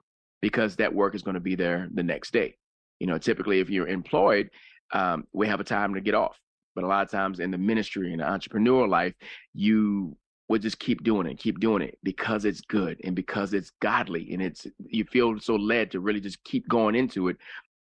because 0.41 0.77
that 0.77 0.95
work 0.95 1.15
is 1.15 1.23
going 1.23 1.35
to 1.35 1.41
be 1.41 1.57
there 1.57 1.89
the 1.93 2.03
next 2.03 2.33
day. 2.33 2.57
You 3.01 3.09
know, 3.09 3.19
typically 3.19 3.61
if 3.61 3.69
you're 3.69 3.89
employed, 3.89 4.51
um, 4.93 5.27
we 5.33 5.49
have 5.49 5.61
a 5.61 5.65
time 5.65 5.95
to 5.95 6.01
get 6.01 6.15
off. 6.15 6.39
But 6.75 6.85
a 6.85 6.87
lot 6.87 7.05
of 7.05 7.11
times 7.11 7.41
in 7.41 7.51
the 7.51 7.59
ministry 7.59 8.13
and 8.13 8.21
the 8.21 8.29
entrepreneur 8.29 8.87
life, 8.87 9.15
you 9.53 10.17
would 10.49 10.63
just 10.63 10.79
keep 10.79 11.03
doing 11.03 11.27
it, 11.27 11.39
keep 11.39 11.59
doing 11.59 11.83
it 11.83 11.99
because 12.05 12.45
it's 12.45 12.61
good 12.61 13.01
and 13.03 13.17
because 13.17 13.53
it's 13.53 13.73
godly 13.81 14.33
and 14.33 14.41
it's 14.41 14.67
you 14.87 15.05
feel 15.05 15.39
so 15.41 15.57
led 15.57 15.91
to 15.91 16.01
really 16.01 16.21
just 16.21 16.43
keep 16.45 16.69
going 16.69 16.95
into 16.95 17.29
it. 17.29 17.37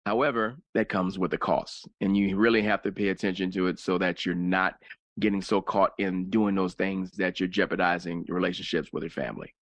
However, 0.04 0.56
that 0.74 0.88
comes 0.88 1.16
with 1.16 1.32
a 1.32 1.38
cost, 1.38 1.88
and 2.00 2.16
you 2.16 2.36
really 2.36 2.62
have 2.62 2.82
to 2.82 2.90
pay 2.90 3.10
attention 3.10 3.52
to 3.52 3.68
it 3.68 3.78
so 3.78 3.98
that 3.98 4.26
you're 4.26 4.34
not 4.34 4.74
getting 5.20 5.40
so 5.40 5.62
caught 5.62 5.92
in 5.98 6.28
doing 6.28 6.56
those 6.56 6.74
things 6.74 7.12
that 7.12 7.38
you're 7.38 7.48
jeopardizing 7.48 8.24
your 8.26 8.36
relationships 8.36 8.92
with 8.92 9.04
your 9.04 9.10
family. 9.10 9.54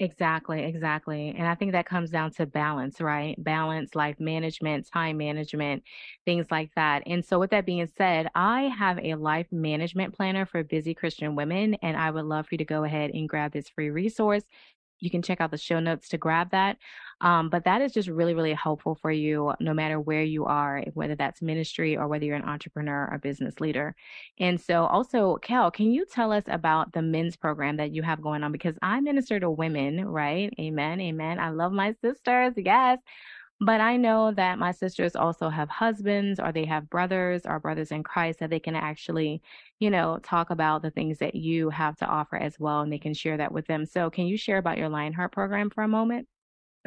Exactly, 0.00 0.62
exactly. 0.62 1.34
And 1.36 1.48
I 1.48 1.56
think 1.56 1.72
that 1.72 1.84
comes 1.84 2.10
down 2.10 2.30
to 2.34 2.46
balance, 2.46 3.00
right? 3.00 3.34
Balance, 3.42 3.96
life 3.96 4.20
management, 4.20 4.86
time 4.92 5.16
management, 5.16 5.82
things 6.24 6.46
like 6.52 6.70
that. 6.76 7.02
And 7.06 7.24
so, 7.24 7.40
with 7.40 7.50
that 7.50 7.66
being 7.66 7.84
said, 7.96 8.28
I 8.36 8.62
have 8.78 9.00
a 9.00 9.16
life 9.16 9.48
management 9.50 10.14
planner 10.14 10.46
for 10.46 10.62
busy 10.62 10.94
Christian 10.94 11.34
women, 11.34 11.74
and 11.82 11.96
I 11.96 12.12
would 12.12 12.26
love 12.26 12.46
for 12.46 12.54
you 12.54 12.58
to 12.58 12.64
go 12.64 12.84
ahead 12.84 13.10
and 13.10 13.28
grab 13.28 13.50
this 13.52 13.68
free 13.68 13.90
resource. 13.90 14.44
You 15.00 15.10
can 15.10 15.22
check 15.22 15.40
out 15.40 15.50
the 15.50 15.58
show 15.58 15.80
notes 15.80 16.08
to 16.10 16.18
grab 16.18 16.50
that. 16.50 16.78
Um, 17.20 17.50
but 17.50 17.64
that 17.64 17.82
is 17.82 17.92
just 17.92 18.08
really, 18.08 18.34
really 18.34 18.54
helpful 18.54 18.94
for 18.94 19.10
you, 19.10 19.52
no 19.60 19.74
matter 19.74 19.98
where 19.98 20.22
you 20.22 20.44
are, 20.44 20.84
whether 20.94 21.16
that's 21.16 21.42
ministry 21.42 21.96
or 21.96 22.06
whether 22.06 22.24
you're 22.24 22.36
an 22.36 22.44
entrepreneur 22.44 23.08
or 23.10 23.18
business 23.18 23.58
leader. 23.60 23.96
And 24.38 24.60
so, 24.60 24.84
also, 24.86 25.36
Kel, 25.42 25.70
can 25.70 25.90
you 25.90 26.06
tell 26.06 26.30
us 26.32 26.44
about 26.46 26.92
the 26.92 27.02
men's 27.02 27.36
program 27.36 27.76
that 27.78 27.92
you 27.92 28.02
have 28.02 28.22
going 28.22 28.44
on? 28.44 28.52
Because 28.52 28.76
I 28.82 29.00
minister 29.00 29.40
to 29.40 29.50
women, 29.50 30.04
right? 30.04 30.52
Amen. 30.60 31.00
Amen. 31.00 31.40
I 31.40 31.50
love 31.50 31.72
my 31.72 31.94
sisters. 32.00 32.54
Yes. 32.56 32.98
But 33.60 33.80
I 33.80 33.96
know 33.96 34.32
that 34.32 34.58
my 34.58 34.70
sisters 34.70 35.16
also 35.16 35.48
have 35.48 35.68
husbands 35.68 36.38
or 36.38 36.52
they 36.52 36.64
have 36.66 36.88
brothers 36.90 37.42
or 37.44 37.58
brothers 37.58 37.90
in 37.90 38.04
Christ 38.04 38.38
that 38.38 38.50
they 38.50 38.60
can 38.60 38.76
actually, 38.76 39.42
you 39.80 39.90
know, 39.90 40.18
talk 40.22 40.50
about 40.50 40.82
the 40.82 40.90
things 40.92 41.18
that 41.18 41.34
you 41.34 41.70
have 41.70 41.96
to 41.96 42.06
offer 42.06 42.36
as 42.36 42.58
well 42.60 42.80
and 42.82 42.92
they 42.92 42.98
can 42.98 43.14
share 43.14 43.36
that 43.36 43.52
with 43.52 43.66
them. 43.66 43.84
So, 43.84 44.10
can 44.10 44.26
you 44.26 44.36
share 44.36 44.58
about 44.58 44.78
your 44.78 44.88
Lionheart 44.88 45.32
program 45.32 45.70
for 45.70 45.82
a 45.82 45.88
moment? 45.88 46.28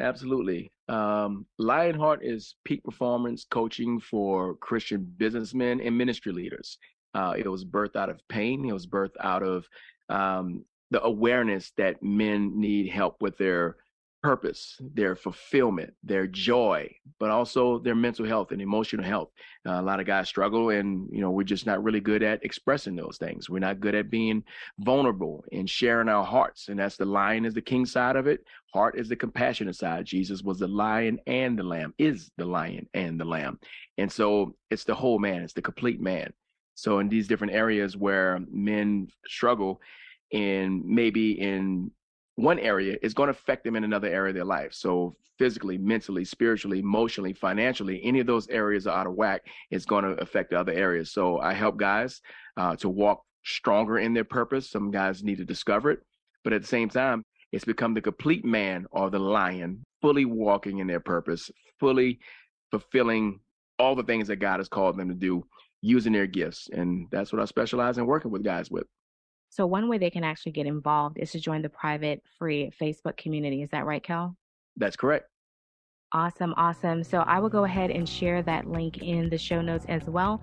absolutely. 0.00 0.70
Um, 0.88 1.46
Lionheart 1.58 2.24
is 2.24 2.56
peak 2.64 2.82
performance 2.84 3.46
coaching 3.50 4.00
for 4.00 4.54
Christian 4.56 5.04
businessmen 5.16 5.80
and 5.80 5.96
ministry 5.96 6.32
leaders. 6.32 6.78
Uh, 7.14 7.34
it 7.36 7.46
was 7.48 7.64
birthed 7.64 7.96
out 7.96 8.08
of 8.08 8.20
pain. 8.28 8.64
It 8.64 8.72
was 8.72 8.86
birthed 8.86 9.16
out 9.20 9.42
of 9.42 9.68
um, 10.08 10.64
the 10.90 11.02
awareness 11.04 11.72
that 11.76 12.02
men 12.02 12.58
need 12.58 12.88
help 12.90 13.20
with 13.20 13.36
their 13.38 13.76
purpose, 14.22 14.76
their 14.94 15.16
fulfillment, 15.16 15.92
their 16.04 16.26
joy, 16.26 16.88
but 17.18 17.30
also 17.30 17.78
their 17.78 17.94
mental 17.94 18.24
health 18.24 18.52
and 18.52 18.62
emotional 18.62 19.04
health. 19.04 19.30
Uh, 19.66 19.80
a 19.80 19.82
lot 19.82 20.00
of 20.00 20.06
guys 20.06 20.28
struggle, 20.28 20.70
and 20.70 21.08
you 21.10 21.20
know 21.20 21.30
we're 21.30 21.42
just 21.42 21.66
not 21.66 21.82
really 21.82 22.00
good 22.00 22.22
at 22.22 22.44
expressing 22.44 22.94
those 22.94 23.18
things. 23.18 23.50
We're 23.50 23.58
not 23.58 23.80
good 23.80 23.94
at 23.94 24.10
being 24.10 24.44
vulnerable 24.78 25.44
and 25.52 25.68
sharing 25.68 26.08
our 26.08 26.24
hearts, 26.24 26.68
and 26.68 26.78
that's 26.78 26.96
the 26.96 27.04
lion 27.04 27.44
is 27.44 27.54
the 27.54 27.60
king 27.60 27.84
side 27.84 28.16
of 28.16 28.26
it. 28.26 28.44
Heart 28.72 28.98
is 28.98 29.08
the 29.08 29.16
compassionate 29.16 29.76
side. 29.76 30.04
Jesus 30.04 30.42
was 30.42 30.58
the 30.58 30.68
lion 30.68 31.18
and 31.26 31.58
the 31.58 31.64
lamb, 31.64 31.92
is 31.98 32.30
the 32.36 32.46
lion 32.46 32.88
and 32.94 33.20
the 33.20 33.24
lamb, 33.24 33.58
and 33.98 34.10
so 34.10 34.54
it's 34.70 34.84
the 34.84 34.94
whole 34.94 35.18
man, 35.18 35.42
it's 35.42 35.52
the 35.52 35.62
complete 35.62 36.00
man. 36.00 36.32
So 36.74 37.00
in 37.00 37.08
these 37.08 37.28
different 37.28 37.52
areas 37.52 37.96
where 37.96 38.40
men 38.50 39.08
struggle, 39.26 39.80
and 40.32 40.84
maybe 40.84 41.32
in 41.32 41.90
one 42.36 42.58
area 42.58 42.96
is 43.02 43.14
going 43.14 43.26
to 43.28 43.32
affect 43.38 43.64
them 43.64 43.76
in 43.76 43.84
another 43.84 44.08
area 44.08 44.30
of 44.30 44.34
their 44.34 44.44
life. 44.44 44.72
So 44.72 45.16
physically, 45.38 45.78
mentally, 45.78 46.24
spiritually, 46.24 46.78
emotionally, 46.78 47.32
financially, 47.32 48.00
any 48.04 48.20
of 48.20 48.26
those 48.26 48.48
areas 48.48 48.86
are 48.86 48.98
out 48.98 49.06
of 49.06 49.14
whack, 49.14 49.42
it's 49.70 49.84
going 49.84 50.04
to 50.04 50.20
affect 50.22 50.50
the 50.50 50.60
other 50.60 50.72
areas. 50.72 51.12
So 51.12 51.38
I 51.40 51.52
help 51.52 51.76
guys 51.76 52.20
uh, 52.56 52.76
to 52.76 52.88
walk 52.88 53.22
stronger 53.44 53.98
in 53.98 54.14
their 54.14 54.24
purpose. 54.24 54.70
Some 54.70 54.90
guys 54.90 55.22
need 55.22 55.38
to 55.38 55.44
discover 55.44 55.90
it, 55.90 56.00
but 56.44 56.52
at 56.52 56.62
the 56.62 56.68
same 56.68 56.88
time, 56.88 57.24
it's 57.50 57.64
become 57.64 57.92
the 57.92 58.00
complete 58.00 58.44
man 58.44 58.86
or 58.92 59.10
the 59.10 59.18
lion, 59.18 59.84
fully 60.00 60.24
walking 60.24 60.78
in 60.78 60.86
their 60.86 61.00
purpose, 61.00 61.50
fully 61.78 62.18
fulfilling 62.70 63.40
all 63.78 63.94
the 63.94 64.04
things 64.04 64.28
that 64.28 64.36
God 64.36 64.58
has 64.58 64.68
called 64.68 64.96
them 64.96 65.08
to 65.08 65.14
do 65.14 65.44
using 65.82 66.12
their 66.12 66.26
gifts. 66.26 66.70
And 66.72 67.08
that's 67.10 67.32
what 67.32 67.42
I 67.42 67.44
specialize 67.44 67.98
in 67.98 68.06
working 68.06 68.30
with 68.30 68.42
guys 68.42 68.70
with. 68.70 68.86
So 69.52 69.66
one 69.66 69.86
way 69.86 69.98
they 69.98 70.08
can 70.08 70.24
actually 70.24 70.52
get 70.52 70.64
involved 70.64 71.18
is 71.18 71.30
to 71.32 71.38
join 71.38 71.60
the 71.60 71.68
private 71.68 72.22
free 72.38 72.72
Facebook 72.80 73.18
community. 73.18 73.60
Is 73.60 73.68
that 73.68 73.84
right, 73.84 74.02
Kel? 74.02 74.34
That's 74.78 74.96
correct. 74.96 75.28
Awesome, 76.12 76.54
awesome. 76.56 77.04
So 77.04 77.18
I 77.20 77.38
will 77.38 77.50
go 77.50 77.64
ahead 77.64 77.90
and 77.90 78.08
share 78.08 78.42
that 78.44 78.66
link 78.66 79.02
in 79.02 79.28
the 79.28 79.36
show 79.36 79.60
notes 79.60 79.84
as 79.90 80.04
well. 80.04 80.40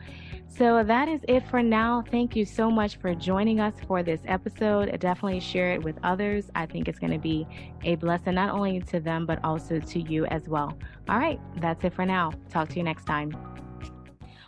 So 0.47 0.83
that 0.83 1.07
is 1.07 1.21
it 1.27 1.43
for 1.49 1.63
now. 1.63 2.03
Thank 2.11 2.35
you 2.35 2.45
so 2.45 2.69
much 2.69 2.97
for 2.97 3.15
joining 3.15 3.59
us 3.59 3.73
for 3.87 4.03
this 4.03 4.21
episode. 4.25 4.99
Definitely 4.99 5.39
share 5.39 5.73
it 5.73 5.81
with 5.81 5.97
others. 6.03 6.51
I 6.53 6.67
think 6.67 6.87
it's 6.87 6.99
going 6.99 7.13
to 7.13 7.19
be 7.19 7.47
a 7.83 7.95
blessing 7.95 8.35
not 8.35 8.53
only 8.53 8.79
to 8.79 8.99
them, 8.99 9.25
but 9.25 9.43
also 9.43 9.79
to 9.79 9.99
you 9.99 10.27
as 10.27 10.47
well. 10.47 10.77
All 11.07 11.17
right, 11.17 11.39
that's 11.57 11.83
it 11.83 11.95
for 11.95 12.05
now. 12.05 12.31
Talk 12.51 12.69
to 12.69 12.75
you 12.75 12.83
next 12.83 13.05
time. 13.05 13.35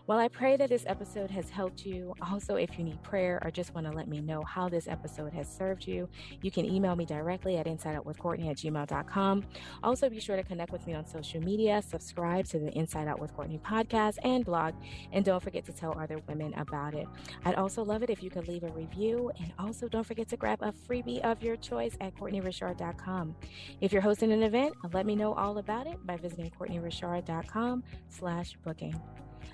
Well, 0.07 0.17
I 0.17 0.27
pray 0.27 0.57
that 0.57 0.69
this 0.69 0.83
episode 0.87 1.29
has 1.31 1.49
helped 1.49 1.85
you. 1.85 2.13
Also, 2.29 2.55
if 2.55 2.77
you 2.77 2.83
need 2.83 3.01
prayer 3.03 3.39
or 3.43 3.51
just 3.51 3.73
want 3.75 3.85
to 3.85 3.93
let 3.93 4.07
me 4.07 4.19
know 4.19 4.41
how 4.41 4.67
this 4.67 4.87
episode 4.87 5.31
has 5.33 5.47
served 5.47 5.87
you, 5.87 6.09
you 6.41 6.49
can 6.49 6.65
email 6.65 6.95
me 6.95 7.05
directly 7.05 7.57
at 7.57 7.67
insideoutwithcourtnaye 7.67 8.49
at 8.49 8.57
gmail.com. 8.57 9.45
Also, 9.83 10.09
be 10.09 10.19
sure 10.19 10.35
to 10.35 10.43
connect 10.43 10.71
with 10.71 10.85
me 10.87 10.95
on 10.95 11.05
social 11.05 11.39
media, 11.41 11.81
subscribe 11.81 12.45
to 12.47 12.59
the 12.59 12.71
Inside 12.77 13.07
Out 13.07 13.19
with 13.19 13.33
Courtnaye 13.35 13.61
podcast 13.61 14.17
and 14.23 14.43
blog, 14.43 14.73
and 15.11 15.23
don't 15.23 15.41
forget 15.41 15.65
to 15.65 15.71
tell 15.71 15.97
other 15.99 16.19
women 16.27 16.53
about 16.55 16.95
it. 16.95 17.07
I'd 17.45 17.55
also 17.55 17.83
love 17.83 18.01
it 18.01 18.09
if 18.09 18.23
you 18.23 18.29
could 18.29 18.47
leave 18.47 18.63
a 18.63 18.69
review, 18.69 19.31
and 19.39 19.53
also 19.59 19.87
don't 19.87 20.05
forget 20.05 20.27
to 20.29 20.37
grab 20.37 20.61
a 20.61 20.71
freebie 20.71 21.21
of 21.21 21.43
your 21.43 21.55
choice 21.57 21.95
at 22.01 22.15
CourtnayeRichard.com. 22.15 23.35
If 23.81 23.93
you're 23.93 24.01
hosting 24.01 24.31
an 24.31 24.43
event, 24.43 24.73
let 24.93 25.05
me 25.05 25.15
know 25.15 25.33
all 25.33 25.59
about 25.59 25.85
it 25.85 26.05
by 26.05 26.17
visiting 26.17 26.51
CourtnayeRichard.com 26.59 27.83
slash 28.09 28.57
booking. 28.63 28.99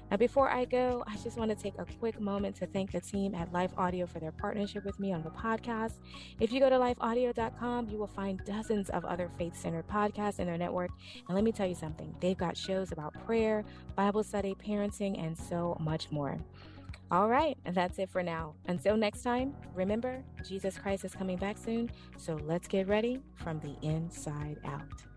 Now, 0.09 0.17
before 0.17 0.49
I 0.49 0.65
go, 0.65 1.03
I 1.07 1.15
just 1.17 1.37
want 1.37 1.51
to 1.51 1.55
take 1.55 1.73
a 1.77 1.85
quick 1.99 2.19
moment 2.19 2.55
to 2.57 2.67
thank 2.67 2.91
the 2.91 3.01
team 3.01 3.35
at 3.35 3.51
Life 3.51 3.71
Audio 3.77 4.05
for 4.05 4.19
their 4.19 4.31
partnership 4.31 4.85
with 4.85 4.99
me 4.99 5.13
on 5.13 5.23
the 5.23 5.29
podcast. 5.29 5.93
If 6.39 6.51
you 6.51 6.59
go 6.59 6.69
to 6.69 6.75
lifeaudio.com, 6.75 7.89
you 7.89 7.97
will 7.97 8.07
find 8.07 8.43
dozens 8.45 8.89
of 8.89 9.05
other 9.05 9.29
faith 9.37 9.55
centered 9.55 9.87
podcasts 9.87 10.39
in 10.39 10.47
their 10.47 10.57
network. 10.57 10.91
And 11.27 11.35
let 11.35 11.43
me 11.43 11.51
tell 11.51 11.67
you 11.67 11.75
something 11.75 12.13
they've 12.19 12.37
got 12.37 12.57
shows 12.57 12.91
about 12.91 13.13
prayer, 13.25 13.63
Bible 13.95 14.23
study, 14.23 14.55
parenting, 14.55 15.23
and 15.23 15.37
so 15.37 15.77
much 15.79 16.11
more. 16.11 16.37
All 17.09 17.29
right, 17.29 17.57
and 17.63 17.73
that's 17.73 17.99
it 17.99 18.09
for 18.09 18.21
now. 18.21 18.53
Until 18.67 18.97
next 18.97 19.21
time, 19.21 19.55
remember, 19.73 20.23
Jesus 20.45 20.77
Christ 20.77 21.05
is 21.05 21.13
coming 21.13 21.37
back 21.37 21.57
soon, 21.57 21.89
so 22.17 22.37
let's 22.43 22.67
get 22.67 22.87
ready 22.87 23.21
from 23.35 23.61
the 23.61 23.75
inside 23.81 24.57
out. 24.65 25.16